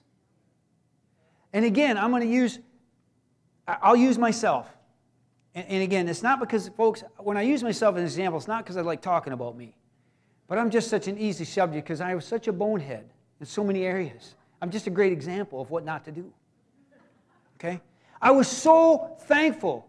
And 1.52 1.64
again, 1.64 1.96
I'm 1.96 2.10
going 2.10 2.22
to 2.22 2.28
use, 2.28 2.58
I'll 3.66 3.96
use 3.96 4.18
myself. 4.18 4.68
And, 5.54 5.66
and 5.68 5.82
again, 5.82 6.08
it's 6.08 6.22
not 6.22 6.40
because, 6.40 6.68
folks, 6.68 7.02
when 7.18 7.36
I 7.36 7.42
use 7.42 7.62
myself 7.62 7.96
as 7.96 8.00
an 8.00 8.06
example, 8.06 8.38
it's 8.38 8.48
not 8.48 8.64
because 8.64 8.76
I 8.76 8.82
like 8.82 9.02
talking 9.02 9.32
about 9.32 9.56
me. 9.56 9.74
But 10.46 10.58
I'm 10.58 10.70
just 10.70 10.88
such 10.88 11.08
an 11.08 11.18
easy 11.18 11.44
subject 11.44 11.86
because 11.86 12.00
I 12.00 12.14
was 12.14 12.24
such 12.24 12.48
a 12.48 12.52
bonehead 12.52 13.08
in 13.40 13.46
so 13.46 13.62
many 13.62 13.84
areas. 13.84 14.34
I'm 14.60 14.70
just 14.70 14.86
a 14.86 14.90
great 14.90 15.12
example 15.12 15.60
of 15.60 15.70
what 15.70 15.84
not 15.84 16.04
to 16.06 16.12
do. 16.12 16.32
Okay? 17.56 17.80
I 18.20 18.30
was 18.30 18.48
so 18.48 19.16
thankful 19.20 19.86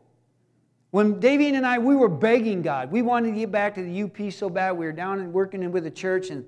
when 0.92 1.20
Davey 1.20 1.50
and 1.50 1.66
I, 1.66 1.78
we 1.78 1.96
were 1.96 2.10
begging 2.10 2.62
God. 2.62 2.92
We 2.92 3.02
wanted 3.02 3.34
to 3.34 3.40
get 3.40 3.52
back 3.52 3.76
to 3.76 3.84
the 3.84 4.04
UP 4.04 4.34
so 4.34 4.50
bad. 4.50 4.72
We 4.72 4.86
were 4.86 4.92
down 4.92 5.20
and 5.20 5.32
working 5.32 5.72
with 5.72 5.84
the 5.84 5.92
church, 5.92 6.30
and 6.30 6.46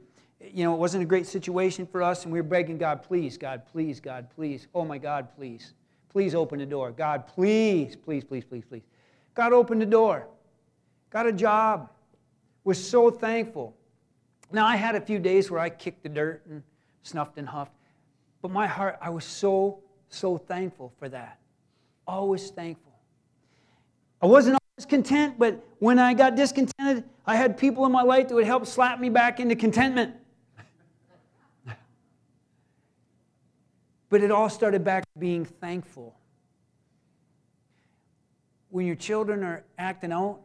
you 0.51 0.63
know, 0.63 0.73
it 0.73 0.77
wasn't 0.77 1.03
a 1.03 1.05
great 1.05 1.27
situation 1.27 1.85
for 1.85 2.01
us, 2.01 2.23
and 2.23 2.33
we 2.33 2.39
were 2.39 2.47
begging 2.47 2.77
God, 2.77 3.03
please, 3.03 3.37
God, 3.37 3.63
please, 3.71 3.99
God, 3.99 4.27
please. 4.35 4.67
Oh 4.73 4.85
my 4.85 4.97
God, 4.97 5.29
please. 5.35 5.73
Please 6.09 6.35
open 6.35 6.59
the 6.59 6.65
door. 6.65 6.91
God, 6.91 7.27
please, 7.27 7.95
please, 7.95 8.23
please, 8.23 8.43
please, 8.43 8.63
please. 8.67 8.83
God 9.33 9.53
opened 9.53 9.81
the 9.81 9.85
door. 9.85 10.27
Got 11.09 11.27
a 11.27 11.31
job. 11.31 11.89
Was 12.63 12.83
so 12.83 13.09
thankful. 13.09 13.75
Now, 14.51 14.65
I 14.65 14.75
had 14.75 14.95
a 14.95 15.01
few 15.01 15.19
days 15.19 15.49
where 15.49 15.59
I 15.59 15.69
kicked 15.69 16.03
the 16.03 16.09
dirt 16.09 16.43
and 16.49 16.61
snuffed 17.03 17.37
and 17.37 17.47
huffed, 17.47 17.71
but 18.41 18.51
my 18.51 18.67
heart, 18.67 18.97
I 19.01 19.09
was 19.09 19.23
so, 19.23 19.79
so 20.09 20.37
thankful 20.37 20.93
for 20.99 21.07
that. 21.09 21.39
Always 22.05 22.49
thankful. 22.49 22.91
I 24.21 24.25
wasn't 24.25 24.57
always 24.77 24.85
content, 24.85 25.39
but 25.39 25.63
when 25.79 25.97
I 25.97 26.13
got 26.13 26.35
discontented, 26.35 27.05
I 27.25 27.35
had 27.35 27.57
people 27.57 27.85
in 27.85 27.91
my 27.91 28.03
life 28.03 28.27
that 28.27 28.35
would 28.35 28.45
help 28.45 28.65
slap 28.65 28.99
me 28.99 29.09
back 29.09 29.39
into 29.39 29.55
contentment. 29.55 30.15
But 34.11 34.21
it 34.21 34.29
all 34.29 34.49
started 34.49 34.83
back 34.83 35.05
being 35.17 35.45
thankful. 35.45 36.13
When 38.69 38.85
your 38.85 38.97
children 38.97 39.41
are 39.41 39.63
acting 39.77 40.11
out, 40.11 40.41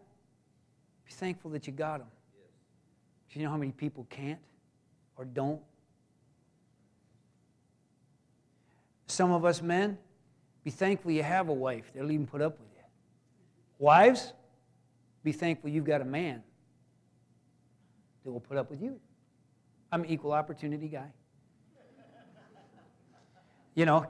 be 1.05 1.13
thankful 1.13 1.51
that 1.51 1.67
you 1.67 1.73
got 1.73 1.99
them. 1.99 2.07
Do 3.29 3.39
you 3.39 3.45
know 3.45 3.51
how 3.51 3.57
many 3.57 3.73
people 3.73 4.07
can't 4.09 4.39
or 5.17 5.25
don't? 5.25 5.61
Some 9.09 9.33
of 9.33 9.45
us 9.45 9.61
men, 9.61 9.99
be 10.63 10.71
thankful 10.71 11.11
you 11.11 11.23
have 11.23 11.49
a 11.49 11.53
wife 11.53 11.91
They'll 11.93 12.11
even 12.11 12.27
put 12.27 12.43
up 12.43 12.59
with 12.61 12.69
you. 12.73 12.83
Wives, 13.79 14.33
be 15.25 15.33
thankful 15.33 15.71
you've 15.71 15.85
got 15.85 16.01
a 16.01 16.05
man 16.05 16.43
that 18.25 18.31
will 18.31 18.41
put 18.41 18.59
up 18.59 18.71
with 18.71 18.81
you. 18.81 19.01
I'm 19.91 20.05
an 20.05 20.11
equal 20.11 20.33
opportunity 20.33 20.87
guy. 20.87 21.11
You 23.77 23.85
know, 23.85 24.05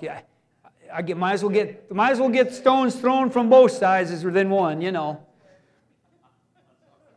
I 0.93 1.03
get, 1.03 1.19
might 1.19 1.33
as 1.33 1.43
well 1.43 1.53
get 1.53 1.93
might 1.93 2.13
as 2.13 2.21
well 2.21 2.29
get 2.31 2.55
stones 2.55 2.95
thrown 2.95 3.29
from 3.31 3.51
both 3.51 3.73
sides 3.73 4.23
than 4.23 4.49
one. 4.49 4.81
You 4.81 4.93
know. 4.93 5.27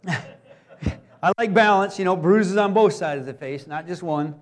I 0.07 1.31
like 1.37 1.53
balance. 1.53 1.99
You 1.99 2.05
know, 2.05 2.17
bruises 2.17 2.57
on 2.57 2.73
both 2.73 2.93
sides 2.93 3.21
of 3.21 3.27
the 3.27 3.33
face, 3.35 3.67
not 3.67 3.85
just 3.85 4.01
one. 4.01 4.35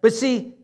But 0.00 0.12
see, 0.12 0.54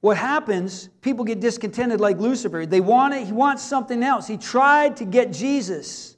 what 0.00 0.16
happens? 0.16 0.88
People 1.02 1.24
get 1.24 1.40
discontented 1.40 2.00
like 2.00 2.18
Lucifer. 2.18 2.64
They 2.64 2.80
want 2.80 3.12
it. 3.14 3.26
He 3.26 3.32
wants 3.32 3.62
something 3.62 4.02
else. 4.02 4.26
He 4.26 4.38
tried 4.38 4.96
to 4.98 5.04
get 5.04 5.30
Jesus. 5.30 6.16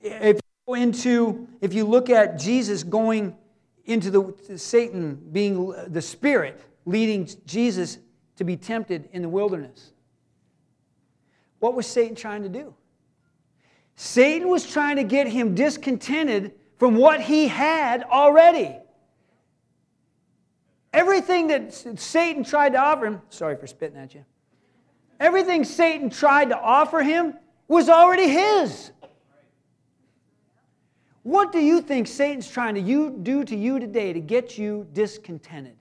If 0.00 0.40
you 0.66 0.74
into, 0.74 1.48
if 1.60 1.74
you 1.74 1.84
look 1.84 2.08
at 2.08 2.38
Jesus 2.38 2.82
going 2.82 3.36
into 3.84 4.10
the 4.10 4.58
Satan 4.58 5.16
being 5.32 5.74
the 5.88 6.02
spirit 6.02 6.60
leading 6.84 7.28
Jesus 7.46 7.98
to 8.36 8.44
be 8.44 8.56
tempted 8.56 9.08
in 9.12 9.22
the 9.22 9.28
wilderness. 9.28 9.92
What 11.58 11.74
was 11.74 11.86
Satan 11.86 12.16
trying 12.16 12.42
to 12.42 12.48
do? 12.48 12.74
Satan 13.94 14.48
was 14.48 14.66
trying 14.66 14.96
to 14.96 15.04
get 15.04 15.28
him 15.28 15.54
discontented 15.54 16.52
from 16.78 16.96
what 16.96 17.20
he 17.20 17.46
had 17.46 18.02
already. 18.04 18.76
Everything 20.92 21.48
that 21.48 21.72
Satan 21.98 22.44
tried 22.44 22.72
to 22.72 22.78
offer 22.78 23.06
him, 23.06 23.22
sorry 23.28 23.56
for 23.56 23.66
spitting 23.66 23.98
at 23.98 24.14
you, 24.14 24.24
everything 25.20 25.64
Satan 25.64 26.10
tried 26.10 26.48
to 26.48 26.58
offer 26.58 27.00
him 27.02 27.34
was 27.68 27.88
already 27.88 28.28
his. 28.28 28.90
What 31.22 31.52
do 31.52 31.60
you 31.60 31.80
think 31.80 32.08
Satan's 32.08 32.50
trying 32.50 32.74
to 32.74 32.80
you, 32.80 33.10
do 33.22 33.44
to 33.44 33.54
you 33.54 33.78
today 33.78 34.12
to 34.12 34.20
get 34.20 34.58
you 34.58 34.86
discontented? 34.92 35.76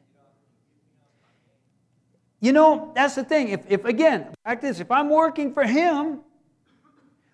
You 2.39 2.53
know, 2.53 2.91
that's 2.95 3.15
the 3.15 3.23
thing. 3.23 3.49
If, 3.49 3.61
if 3.69 3.85
again, 3.85 4.33
like 4.45 4.61
this, 4.61 4.79
if 4.79 4.91
I'm 4.91 5.09
working 5.09 5.53
for 5.53 5.63
him, 5.63 6.21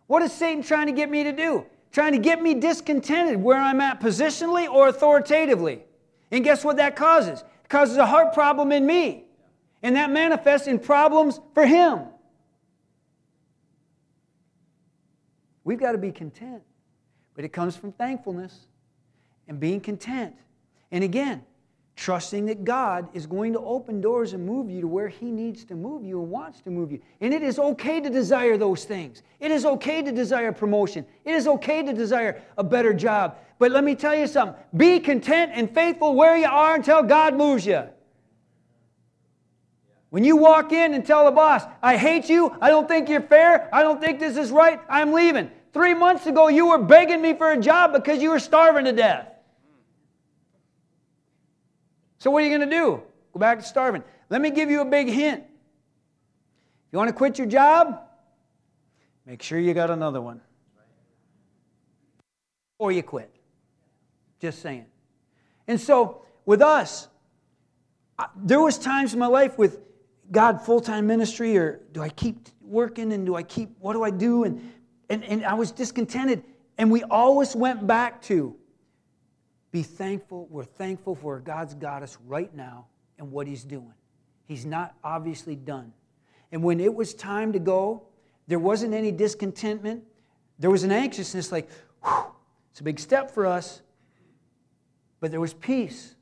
what 0.08 0.22
is 0.22 0.32
Satan 0.32 0.64
trying 0.64 0.88
to 0.88 0.94
get 0.94 1.10
me 1.10 1.24
to 1.24 1.32
do? 1.32 1.66
Trying 1.92 2.14
to 2.14 2.18
get 2.20 2.42
me 2.42 2.54
discontented 2.54 3.42
where 3.42 3.60
I'm 3.60 3.82
at 3.82 4.00
positionally 4.00 4.70
or 4.70 4.88
authoritatively. 4.88 5.84
And 6.32 6.44
guess 6.44 6.64
what 6.64 6.78
that 6.78 6.96
causes? 6.96 7.40
It 7.40 7.70
causes 7.70 7.98
a 7.98 8.06
heart 8.06 8.34
problem 8.34 8.72
in 8.72 8.86
me. 8.86 9.26
And 9.84 9.96
that 9.96 10.10
manifests 10.10 10.68
in 10.68 10.80
problems 10.80 11.40
for 11.54 11.66
him. 11.66 12.02
We've 15.64 15.80
got 15.80 15.94
to 15.94 15.98
be 15.98 16.12
content. 16.12 16.64
But 17.38 17.46
it 17.46 17.54
comes 17.54 17.78
from 17.78 17.92
thankfulness 17.92 18.66
and 19.48 19.60
being 19.60 19.80
content. 19.80 20.36
And 20.92 21.04
again, 21.04 21.44
trusting 21.96 22.48
that 22.48 22.64
God 22.66 23.08
is 23.14 23.28
going 23.28 23.54
to 23.54 23.60
open 23.60 24.02
doors 24.02 24.34
and 24.34 24.44
move 24.44 24.72
you 24.72 24.82
to 24.82 24.88
where 24.88 25.08
He 25.08 25.32
needs 25.32 25.64
to 25.66 25.76
move 25.76 26.04
you 26.04 26.20
and 26.20 26.32
wants 26.32 26.62
to 26.62 26.72
move 26.72 26.92
you. 26.92 27.00
And 27.22 27.36
it 27.36 27.44
is 27.44 27.60
okay 27.60 28.02
to 28.02 28.10
desire 28.10 28.58
those 28.58 28.86
things. 28.86 29.22
It 29.40 29.52
is 29.52 29.66
okay 29.66 30.02
to 30.02 30.12
desire 30.12 30.52
promotion. 30.52 31.06
It 31.26 31.36
is 31.36 31.48
okay 31.48 31.84
to 31.84 31.94
desire 31.94 32.42
a 32.58 32.64
better 32.64 32.92
job. 32.92 33.38
But 33.60 33.72
let 33.72 33.84
me 33.84 33.94
tell 33.94 34.16
you 34.16 34.26
something 34.26 34.60
be 34.76 35.00
content 35.00 35.52
and 35.54 35.72
faithful 35.72 36.16
where 36.16 36.36
you 36.36 36.48
are 36.48 36.74
until 36.74 37.04
God 37.04 37.36
moves 37.36 37.68
you. 37.68 37.84
When 40.10 40.24
you 40.24 40.38
walk 40.38 40.72
in 40.72 40.96
and 40.96 41.06
tell 41.06 41.26
the 41.26 41.32
boss, 41.32 41.66
I 41.84 41.98
hate 41.98 42.30
you, 42.30 42.56
I 42.62 42.70
don't 42.72 42.88
think 42.88 43.10
you're 43.10 43.22
fair, 43.22 43.70
I 43.72 43.84
don't 43.84 44.02
think 44.02 44.20
this 44.20 44.38
is 44.38 44.50
right, 44.50 44.80
I'm 44.90 45.14
leaving. 45.14 45.52
Three 45.74 45.94
months 45.94 46.26
ago, 46.26 46.48
you 46.48 46.68
were 46.68 46.78
begging 46.78 47.22
me 47.22 47.34
for 47.34 47.52
a 47.52 47.58
job 47.58 47.94
because 47.94 48.22
you 48.22 48.30
were 48.30 48.40
starving 48.40 48.86
to 48.86 48.94
death. 48.94 49.28
So, 52.20 52.32
what 52.32 52.44
are 52.44 52.48
you 52.48 52.58
going 52.58 52.70
to 52.70 52.76
do? 52.76 53.02
Go 53.34 53.40
back 53.40 53.60
to 53.60 53.66
starving. 53.66 54.04
Let 54.30 54.42
me 54.42 54.50
give 54.50 54.70
you 54.70 54.82
a 54.82 54.86
big 54.86 55.08
hint. 55.08 55.42
If 55.42 56.94
you 56.94 56.98
want 56.98 57.10
to 57.10 57.14
quit 57.14 57.38
your 57.38 57.48
job, 57.48 58.02
make 59.26 59.42
sure 59.42 59.60
you 59.60 59.74
got 59.74 59.92
another 59.92 60.22
one. 60.22 60.42
Or 62.80 62.92
you 62.92 63.04
quit. 63.04 63.34
Just 64.40 64.62
saying. 64.62 64.86
And 65.68 65.80
so, 65.80 66.26
with 66.46 66.62
us, 66.62 67.08
there 68.36 68.60
was 68.60 68.78
times 68.78 69.14
in 69.14 69.20
my 69.20 69.28
life 69.28 69.58
with 69.58 69.80
God 70.32 70.62
full-time 70.62 71.08
ministry 71.08 71.58
or 71.58 71.82
do 71.92 72.02
I 72.02 72.10
keep 72.10 72.50
working 72.62 73.14
and 73.14 73.26
do 73.26 73.36
I 73.36 73.44
keep 73.44 73.70
what 73.80 73.94
do 73.94 74.04
I 74.04 74.10
do 74.10 74.44
and 74.44 74.74
and, 75.10 75.24
and 75.24 75.46
I 75.46 75.54
was 75.54 75.72
discontented. 75.72 76.44
And 76.78 76.92
we 76.92 77.04
always 77.04 77.56
went 77.56 77.88
back 77.88 78.22
to 78.24 78.56
be 79.72 79.84
thankful. 79.84 80.48
We're 80.50 80.64
thankful 80.64 81.16
for 81.16 81.40
God's 81.40 81.74
got 81.74 82.04
us 82.04 82.18
right 82.28 82.54
now 82.56 82.86
and 83.18 83.32
what 83.32 83.48
He's 83.48 83.64
doing. 83.64 83.94
He's 84.46 84.66
not 84.66 84.96
obviously 85.04 85.56
done. 85.56 85.94
And 86.52 86.64
when 86.64 86.80
it 86.80 86.94
was 86.94 87.14
time 87.14 87.54
to 87.54 87.60
go, 87.60 88.04
there 88.48 88.60
wasn't 88.60 88.94
any 88.94 89.12
discontentment. 89.12 90.04
There 90.60 90.72
was 90.72 90.84
an 90.84 90.92
anxiousness 90.92 91.52
like, 91.52 91.70
whew, 92.04 92.32
it's 92.72 92.80
a 92.80 92.84
big 92.84 93.00
step 93.00 93.32
for 93.32 93.46
us. 93.46 93.82
But 95.20 95.32
there 95.32 95.42
was 95.42 95.54
peace. 95.54 96.16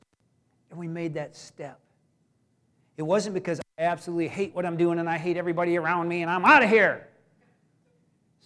And 0.70 0.78
we 0.78 0.88
made 0.88 1.14
that 1.14 1.36
step. 1.36 1.78
It 2.96 3.02
wasn't 3.02 3.34
because 3.34 3.60
I 3.78 3.82
absolutely 3.82 4.28
hate 4.28 4.54
what 4.54 4.64
I'm 4.66 4.76
doing 4.76 4.98
and 4.98 5.08
I 5.08 5.18
hate 5.18 5.36
everybody 5.36 5.76
around 5.76 6.08
me 6.08 6.22
and 6.22 6.30
I'm 6.30 6.44
out 6.44 6.64
of 6.64 6.70
here. 6.70 7.06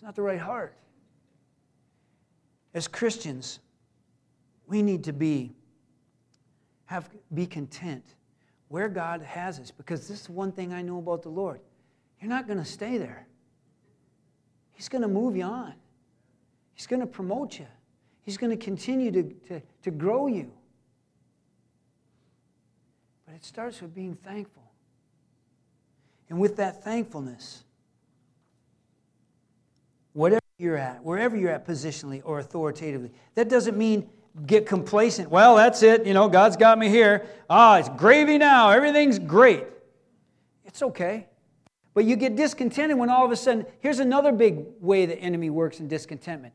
It's 0.00 0.04
not 0.06 0.16
the 0.16 0.22
right 0.22 0.40
heart. 0.40 0.74
As 2.72 2.88
Christians, 2.88 3.58
we 4.66 4.80
need 4.80 5.04
to 5.04 5.12
be 5.12 5.52
have 6.86 7.10
be 7.34 7.44
content 7.44 8.14
where 8.68 8.88
God 8.88 9.20
has 9.20 9.60
us 9.60 9.70
because 9.70 10.08
this 10.08 10.22
is 10.22 10.30
one 10.30 10.52
thing 10.52 10.72
I 10.72 10.80
know 10.80 10.96
about 10.96 11.22
the 11.22 11.28
Lord. 11.28 11.60
You're 12.18 12.30
not 12.30 12.46
going 12.46 12.58
to 12.58 12.64
stay 12.64 12.96
there. 12.96 13.26
He's 14.72 14.88
going 14.88 15.02
to 15.02 15.08
move 15.08 15.36
you 15.36 15.44
on. 15.44 15.74
He's 16.72 16.86
going 16.86 17.00
to 17.00 17.06
promote 17.06 17.58
you. 17.58 17.66
He's 18.22 18.38
going 18.38 18.56
to 18.56 18.64
continue 18.64 19.10
to, 19.10 19.22
to, 19.48 19.62
to 19.82 19.90
grow 19.90 20.28
you. 20.28 20.50
But 23.26 23.34
it 23.34 23.44
starts 23.44 23.82
with 23.82 23.94
being 23.94 24.14
thankful. 24.14 24.64
And 26.30 26.40
with 26.40 26.56
that 26.56 26.82
thankfulness, 26.82 27.64
whatever 30.12 30.40
you're 30.58 30.76
at, 30.76 31.02
wherever 31.02 31.36
you're 31.36 31.50
at 31.50 31.66
positionally 31.66 32.22
or 32.24 32.38
authoritatively. 32.38 33.10
That 33.34 33.48
doesn't 33.48 33.76
mean 33.76 34.08
get 34.46 34.66
complacent. 34.66 35.30
Well, 35.30 35.56
that's 35.56 35.82
it. 35.82 36.06
You 36.06 36.14
know, 36.14 36.28
God's 36.28 36.56
got 36.56 36.78
me 36.78 36.88
here. 36.88 37.26
Ah, 37.48 37.78
it's 37.78 37.88
gravy 37.90 38.38
now. 38.38 38.70
Everything's 38.70 39.18
great. 39.18 39.64
It's 40.64 40.82
okay. 40.82 41.26
But 41.94 42.04
you 42.04 42.16
get 42.16 42.36
discontented 42.36 42.96
when 42.96 43.10
all 43.10 43.24
of 43.24 43.32
a 43.32 43.36
sudden, 43.36 43.66
here's 43.80 43.98
another 43.98 44.32
big 44.32 44.64
way 44.80 45.06
the 45.06 45.18
enemy 45.18 45.50
works 45.50 45.80
in 45.80 45.88
discontentment. 45.88 46.54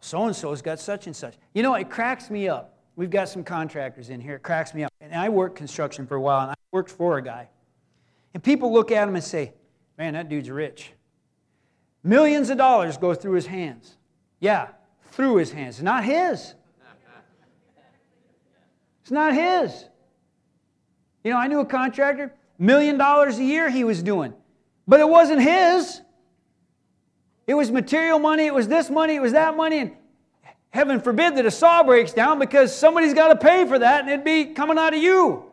So 0.00 0.24
and 0.24 0.34
so's 0.34 0.62
got 0.62 0.78
such 0.78 1.06
and 1.06 1.14
such. 1.14 1.34
You 1.52 1.62
know, 1.62 1.74
it 1.74 1.90
cracks 1.90 2.30
me 2.30 2.48
up. 2.48 2.78
We've 2.96 3.10
got 3.10 3.28
some 3.28 3.44
contractors 3.44 4.08
in 4.08 4.20
here. 4.20 4.36
It 4.36 4.42
cracks 4.42 4.72
me 4.72 4.84
up. 4.84 4.92
And 5.00 5.14
I 5.14 5.28
worked 5.28 5.56
construction 5.56 6.06
for 6.06 6.14
a 6.14 6.20
while, 6.20 6.42
and 6.42 6.50
I 6.52 6.54
worked 6.72 6.90
for 6.90 7.18
a 7.18 7.22
guy. 7.22 7.48
And 8.32 8.42
people 8.42 8.72
look 8.72 8.90
at 8.90 9.06
him 9.06 9.14
and 9.14 9.24
say, 9.24 9.52
Man, 9.98 10.12
that 10.14 10.28
dude's 10.28 10.50
rich. 10.50 10.92
Millions 12.06 12.50
of 12.50 12.56
dollars 12.56 12.96
go 12.96 13.14
through 13.14 13.32
his 13.32 13.46
hands. 13.46 13.96
Yeah, 14.38 14.68
through 15.10 15.36
his 15.36 15.50
hands. 15.50 15.82
Not 15.82 16.04
his. 16.04 16.54
It's 19.02 19.10
not 19.10 19.34
his. 19.34 19.86
You 21.24 21.32
know, 21.32 21.36
I 21.36 21.48
knew 21.48 21.58
a 21.58 21.66
contractor, 21.66 22.32
million 22.60 22.96
dollars 22.96 23.38
a 23.38 23.42
year 23.42 23.68
he 23.68 23.82
was 23.82 24.04
doing, 24.04 24.34
but 24.86 25.00
it 25.00 25.08
wasn't 25.08 25.42
his. 25.42 26.00
It 27.48 27.54
was 27.54 27.72
material 27.72 28.20
money, 28.20 28.46
it 28.46 28.54
was 28.54 28.68
this 28.68 28.88
money, 28.88 29.16
it 29.16 29.22
was 29.22 29.32
that 29.32 29.56
money, 29.56 29.78
and 29.78 29.90
heaven 30.70 31.00
forbid 31.00 31.36
that 31.36 31.44
a 31.44 31.50
saw 31.50 31.82
breaks 31.82 32.12
down 32.12 32.38
because 32.38 32.72
somebody's 32.72 33.14
got 33.14 33.28
to 33.28 33.36
pay 33.36 33.66
for 33.66 33.80
that 33.80 34.02
and 34.02 34.10
it'd 34.10 34.24
be 34.24 34.54
coming 34.54 34.78
out 34.78 34.94
of 34.94 35.02
you. 35.02 35.44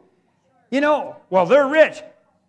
You 0.69 0.81
know, 0.81 1.15
well, 1.31 1.47
they're 1.47 1.67
rich. 1.67 2.03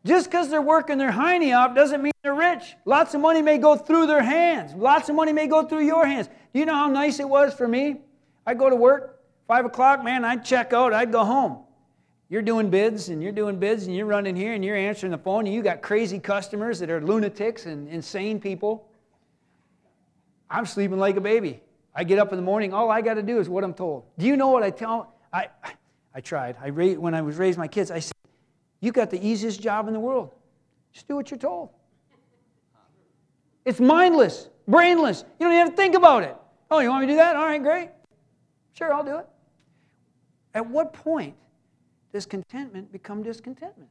Just 0.07 0.31
because 0.31 0.51
they're 0.51 0.63
working 0.63 0.99
their 0.99 1.13
hiney 1.13 1.57
off 1.57 1.75
doesn't 1.75 2.03
mean 2.03 2.13
they're 2.23 2.35
rich. 2.35 2.77
Lots 2.85 3.15
of 3.15 3.21
money 3.21 3.43
may 3.43 3.59
go 3.59 3.77
through 3.77 4.07
their 4.07 4.23
hands. 4.23 4.75
Lots 4.75 5.09
of 5.09 5.15
money 5.15 5.33
may 5.33 5.47
go 5.47 5.65
through 5.65 5.85
your 5.87 6.07
hands. 6.07 6.29
Do 6.53 6.61
you 6.61 6.67
know 6.67 6.75
how 6.75 6.89
nice 6.89 7.21
it 7.21 7.29
was 7.29 7.55
for 7.55 7.67
me? 7.67 8.03
I'd 8.47 8.59
go 8.59 8.69
to 8.69 8.77
work, 8.77 9.15
Five 9.47 9.67
o'clock, 9.67 10.03
man, 10.03 10.25
I'd 10.25 10.45
check 10.45 10.73
out, 10.73 10.95
I'd 10.95 11.13
go 11.13 11.25
home. 11.25 11.59
You're 12.31 12.43
doing 12.43 12.71
bids 12.71 13.11
and 13.11 13.23
you're 13.23 13.33
doing 13.33 13.59
bids 13.59 13.87
and 13.87 13.95
you're 13.95 14.07
running 14.07 14.35
here 14.35 14.55
and 14.55 14.65
you're 14.65 14.77
answering 14.77 15.13
the 15.13 15.19
phone 15.19 15.47
and 15.47 15.55
you 15.55 15.63
got 15.63 15.83
crazy 15.83 16.19
customers 16.19 16.79
that 16.79 16.89
are 16.89 17.01
lunatics 17.01 17.67
and 17.67 17.87
insane 17.89 18.41
people. 18.41 18.89
I'm 20.51 20.65
sleeping 20.65 20.99
like 20.99 21.17
a 21.17 21.21
baby. 21.21 21.61
I 21.95 22.05
get 22.05 22.19
up 22.19 22.33
in 22.33 22.37
the 22.37 22.43
morning, 22.43 22.73
all 22.73 22.91
I 22.91 23.03
got 23.03 23.15
to 23.15 23.23
do 23.23 23.39
is 23.39 23.49
what 23.49 23.63
I'm 23.63 23.75
told. 23.75 24.05
Do 24.19 24.27
you 24.27 24.37
know 24.37 24.49
what 24.49 24.63
I 24.63 24.71
tell? 24.71 25.15
I, 25.33 25.49
I 26.15 26.21
tried. 26.21 26.57
I 26.61 26.71
when 26.71 27.15
I 27.15 27.21
was 27.21 27.37
raising 27.37 27.61
my 27.61 27.69
kids, 27.69 27.91
I 27.91 27.99
said, 27.99 28.13
You 28.85 28.93
got 28.93 29.09
the 29.09 29.27
easiest 29.27 29.63
job 29.63 29.89
in 29.89 29.95
the 29.95 30.01
world. 30.01 30.31
Just 30.93 31.09
do 31.09 31.17
what 31.17 31.31
you're 31.31 31.39
told. 31.39 31.71
It's 33.65 33.81
mindless, 33.81 34.51
brainless. 34.69 35.25
You 35.41 35.47
don't 35.47 35.55
even 35.55 35.67
have 35.67 35.71
to 35.71 35.77
think 35.77 35.95
about 35.95 36.23
it. 36.23 36.37
Oh, 36.71 36.81
you 36.81 36.91
want 36.91 37.01
me 37.01 37.07
to 37.07 37.13
do 37.15 37.17
that? 37.17 37.35
All 37.35 37.47
right, 37.47 37.63
great. 37.63 37.89
Sure, 38.75 38.93
I'll 38.93 39.03
do 39.03 39.17
it. 39.17 39.27
At 40.53 40.69
what 40.69 40.93
point 40.93 41.35
does 42.13 42.27
contentment 42.27 42.93
become 42.93 43.23
discontentment? 43.23 43.89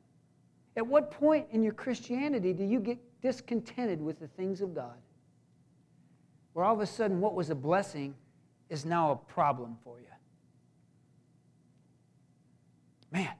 At 0.77 0.85
what 0.85 1.09
point 1.09 1.47
in 1.49 1.63
your 1.63 1.73
Christianity 1.73 2.53
do 2.53 2.63
you 2.63 2.79
get 2.79 2.99
discontented 3.19 3.99
with 3.99 4.19
the 4.19 4.27
things 4.27 4.61
of 4.61 4.75
God? 4.75 4.97
Where 6.53 6.65
all 6.65 6.75
of 6.75 6.81
a 6.81 6.85
sudden 6.85 7.19
what 7.19 7.33
was 7.33 7.49
a 7.49 7.55
blessing 7.55 8.13
is 8.69 8.85
now 8.85 9.09
a 9.09 9.15
problem 9.15 9.75
for 9.83 9.99
you. 9.99 10.05
Man, 13.11 13.33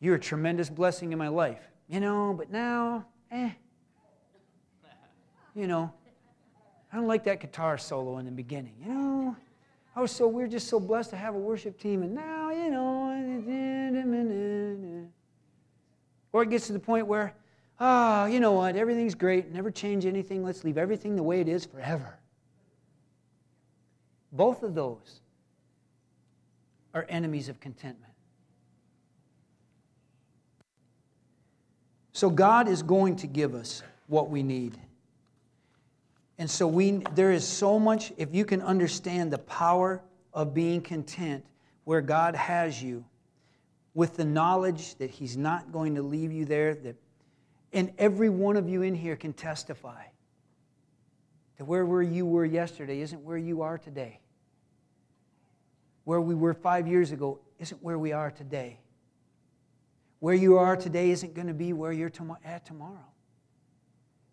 you're 0.00 0.16
a 0.16 0.20
tremendous 0.20 0.70
blessing 0.70 1.12
in 1.12 1.18
my 1.18 1.28
life. 1.28 1.62
You 1.88 2.00
know, 2.00 2.34
but 2.36 2.50
now, 2.50 3.06
eh. 3.30 3.50
You 5.54 5.66
know, 5.66 5.92
I 6.92 6.96
don't 6.96 7.06
like 7.06 7.24
that 7.24 7.40
guitar 7.40 7.76
solo 7.76 8.18
in 8.18 8.24
the 8.24 8.32
beginning. 8.32 8.74
You 8.80 8.94
know, 8.94 9.36
I 9.94 10.00
was 10.00 10.10
so 10.10 10.26
we're 10.28 10.46
just 10.46 10.68
so 10.68 10.80
blessed 10.80 11.10
to 11.10 11.16
have 11.16 11.34
a 11.34 11.38
worship 11.38 11.78
team, 11.78 12.02
and 12.02 12.14
now 12.14 12.50
you 12.50 12.70
know. 12.70 13.00
Or 16.32 16.42
it 16.44 16.50
gets 16.50 16.68
to 16.68 16.72
the 16.72 16.78
point 16.78 17.06
where, 17.06 17.34
ah, 17.80 18.22
oh, 18.22 18.26
you 18.26 18.38
know 18.38 18.52
what? 18.52 18.76
Everything's 18.76 19.16
great. 19.16 19.50
Never 19.52 19.70
change 19.70 20.06
anything. 20.06 20.44
Let's 20.44 20.62
leave 20.62 20.78
everything 20.78 21.16
the 21.16 21.22
way 21.22 21.40
it 21.40 21.48
is 21.48 21.66
forever. 21.66 22.18
Both 24.32 24.62
of 24.62 24.74
those 24.74 25.22
are 26.94 27.04
enemies 27.08 27.48
of 27.48 27.58
contentment. 27.58 28.09
So 32.12 32.30
God 32.30 32.68
is 32.68 32.82
going 32.82 33.16
to 33.16 33.26
give 33.26 33.54
us 33.54 33.82
what 34.06 34.30
we 34.30 34.42
need. 34.42 34.78
And 36.38 36.50
so 36.50 36.66
we, 36.66 37.02
there 37.14 37.32
is 37.32 37.46
so 37.46 37.78
much, 37.78 38.12
if 38.16 38.34
you 38.34 38.44
can 38.44 38.62
understand 38.62 39.30
the 39.30 39.38
power 39.38 40.02
of 40.32 40.54
being 40.54 40.80
content 40.80 41.44
where 41.84 42.00
God 42.00 42.34
has 42.34 42.82
you, 42.82 43.04
with 43.94 44.16
the 44.16 44.24
knowledge 44.24 44.94
that 44.96 45.10
He's 45.10 45.36
not 45.36 45.72
going 45.72 45.96
to 45.96 46.02
leave 46.02 46.32
you 46.32 46.44
there, 46.44 46.74
that, 46.74 46.96
and 47.72 47.92
every 47.98 48.28
one 48.28 48.56
of 48.56 48.68
you 48.68 48.82
in 48.82 48.94
here 48.94 49.16
can 49.16 49.32
testify 49.32 50.02
that 51.58 51.64
where 51.66 51.84
were 51.84 52.02
you 52.02 52.24
were 52.24 52.46
yesterday 52.46 53.00
isn't 53.00 53.22
where 53.22 53.36
you 53.36 53.60
are 53.60 53.76
today. 53.76 54.18
Where 56.04 56.20
we 56.20 56.34
were 56.34 56.54
five 56.54 56.88
years 56.88 57.12
ago 57.12 57.38
isn't 57.58 57.82
where 57.82 57.98
we 57.98 58.12
are 58.12 58.30
today. 58.30 58.78
Where 60.20 60.34
you 60.34 60.58
are 60.58 60.76
today 60.76 61.10
isn't 61.10 61.34
going 61.34 61.48
to 61.48 61.54
be 61.54 61.72
where 61.72 61.92
you're 61.92 62.12
at 62.44 62.64
tomorrow. 62.64 63.06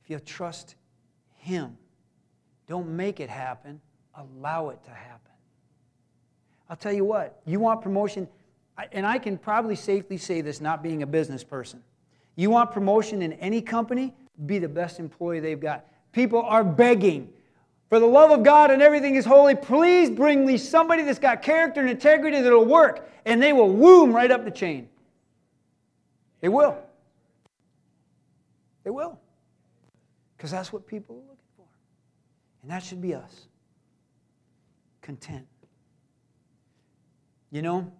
If 0.03 0.09
you 0.09 0.19
trust 0.19 0.75
Him. 1.37 1.77
Don't 2.67 2.89
make 2.89 3.19
it 3.19 3.29
happen, 3.29 3.81
allow 4.15 4.69
it 4.69 4.83
to 4.83 4.91
happen. 4.91 5.31
I'll 6.69 6.75
tell 6.75 6.91
you 6.91 7.05
what, 7.05 7.41
you 7.45 7.61
want 7.61 7.81
promotion, 7.81 8.27
and 8.91 9.05
I 9.05 9.17
can 9.17 9.37
probably 9.37 9.75
safely 9.75 10.17
say 10.17 10.41
this 10.41 10.59
not 10.59 10.83
being 10.83 11.01
a 11.01 11.07
business 11.07 11.43
person. 11.43 11.81
You 12.35 12.49
want 12.49 12.71
promotion 12.71 13.21
in 13.21 13.33
any 13.33 13.61
company, 13.61 14.13
be 14.45 14.59
the 14.59 14.67
best 14.67 14.99
employee 14.99 15.39
they've 15.39 15.59
got. 15.59 15.85
People 16.11 16.41
are 16.41 16.63
begging. 16.63 17.29
For 17.89 17.99
the 17.99 18.05
love 18.05 18.31
of 18.31 18.43
God 18.43 18.69
and 18.69 18.81
everything 18.81 19.15
is 19.15 19.25
holy, 19.25 19.55
please 19.55 20.09
bring 20.09 20.45
me 20.45 20.57
somebody 20.57 21.03
that's 21.03 21.19
got 21.19 21.41
character 21.41 21.79
and 21.79 21.89
integrity 21.89 22.41
that'll 22.41 22.65
work. 22.65 23.09
And 23.25 23.41
they 23.41 23.53
will 23.53 23.69
woom 23.69 24.13
right 24.13 24.29
up 24.29 24.43
the 24.43 24.51
chain. 24.51 24.89
They 26.41 26.49
will. 26.49 26.77
They 28.83 28.89
will. 28.89 29.19
Because 30.35 30.51
that's 30.51 30.71
what 30.71 30.85
people 30.85 31.15
are 31.15 31.19
looking 31.19 31.37
for. 31.55 31.65
and 32.61 32.71
that 32.71 32.83
should 32.83 33.01
be 33.01 33.13
us 33.13 33.47
content. 35.01 35.47
You 37.49 37.61
know, 37.61 37.91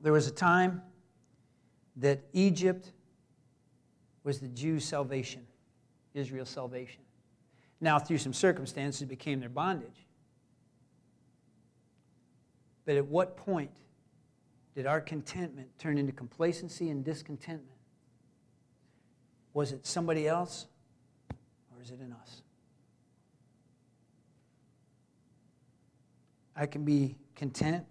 there 0.00 0.12
was 0.12 0.26
a 0.26 0.32
time 0.32 0.82
that 1.96 2.20
Egypt 2.32 2.92
was 4.24 4.40
the 4.40 4.48
Jews' 4.48 4.84
salvation, 4.84 5.46
Israel's 6.14 6.50
salvation. 6.50 7.00
Now, 7.80 7.98
through 7.98 8.18
some 8.18 8.32
circumstances, 8.32 9.02
it 9.02 9.08
became 9.08 9.38
their 9.40 9.48
bondage. 9.48 10.06
But 12.84 12.96
at 12.96 13.06
what 13.06 13.36
point 13.36 13.70
did 14.76 14.86
our 14.86 15.00
contentment 15.00 15.68
turn 15.78 15.96
into 15.96 16.12
complacency 16.12 16.90
and 16.90 17.02
discontentment? 17.02 17.78
Was 19.54 19.72
it 19.72 19.86
somebody 19.86 20.28
else 20.28 20.66
or 21.30 21.82
is 21.82 21.90
it 21.90 21.98
in 22.00 22.12
us? 22.12 22.42
I 26.54 26.66
can 26.66 26.84
be 26.84 27.16
content 27.34 27.86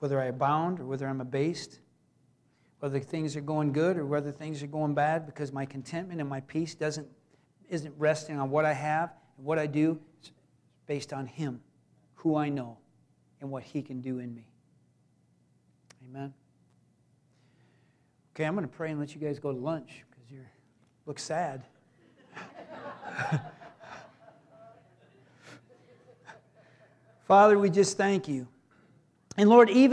whether 0.00 0.20
I 0.20 0.26
abound 0.26 0.80
or 0.80 0.86
whether 0.86 1.06
I'm 1.06 1.20
abased, 1.20 1.78
whether 2.80 2.98
things 2.98 3.36
are 3.36 3.40
going 3.40 3.72
good 3.72 3.96
or 3.96 4.06
whether 4.06 4.32
things 4.32 4.64
are 4.64 4.68
going 4.68 4.92
bad, 4.92 5.24
because 5.24 5.52
my 5.52 5.64
contentment 5.64 6.20
and 6.20 6.28
my 6.28 6.40
peace 6.40 6.74
doesn't, 6.74 7.06
isn't 7.68 7.94
resting 7.96 8.38
on 8.38 8.50
what 8.50 8.64
I 8.64 8.72
have 8.72 9.12
and 9.36 9.46
what 9.46 9.58
I 9.58 9.66
do. 9.66 10.00
It's 10.18 10.32
based 10.86 11.12
on 11.12 11.26
Him, 11.26 11.60
who 12.14 12.36
I 12.36 12.48
know, 12.48 12.78
and 13.40 13.50
what 13.50 13.62
He 13.62 13.82
can 13.82 14.00
do 14.00 14.18
in 14.18 14.34
me. 14.34 14.48
Amen. 16.08 16.32
Okay, 18.34 18.44
I'm 18.44 18.54
going 18.54 18.68
to 18.68 18.74
pray 18.74 18.90
and 18.90 19.00
let 19.00 19.14
you 19.14 19.20
guys 19.20 19.38
go 19.38 19.52
to 19.52 19.58
lunch 19.58 20.04
because 20.10 20.30
you 20.30 20.40
look 21.06 21.18
sad. 21.18 21.62
Father, 27.26 27.58
we 27.58 27.70
just 27.70 27.96
thank 27.96 28.28
you. 28.28 28.46
And 29.36 29.48
Lord, 29.48 29.68
even 29.68 29.84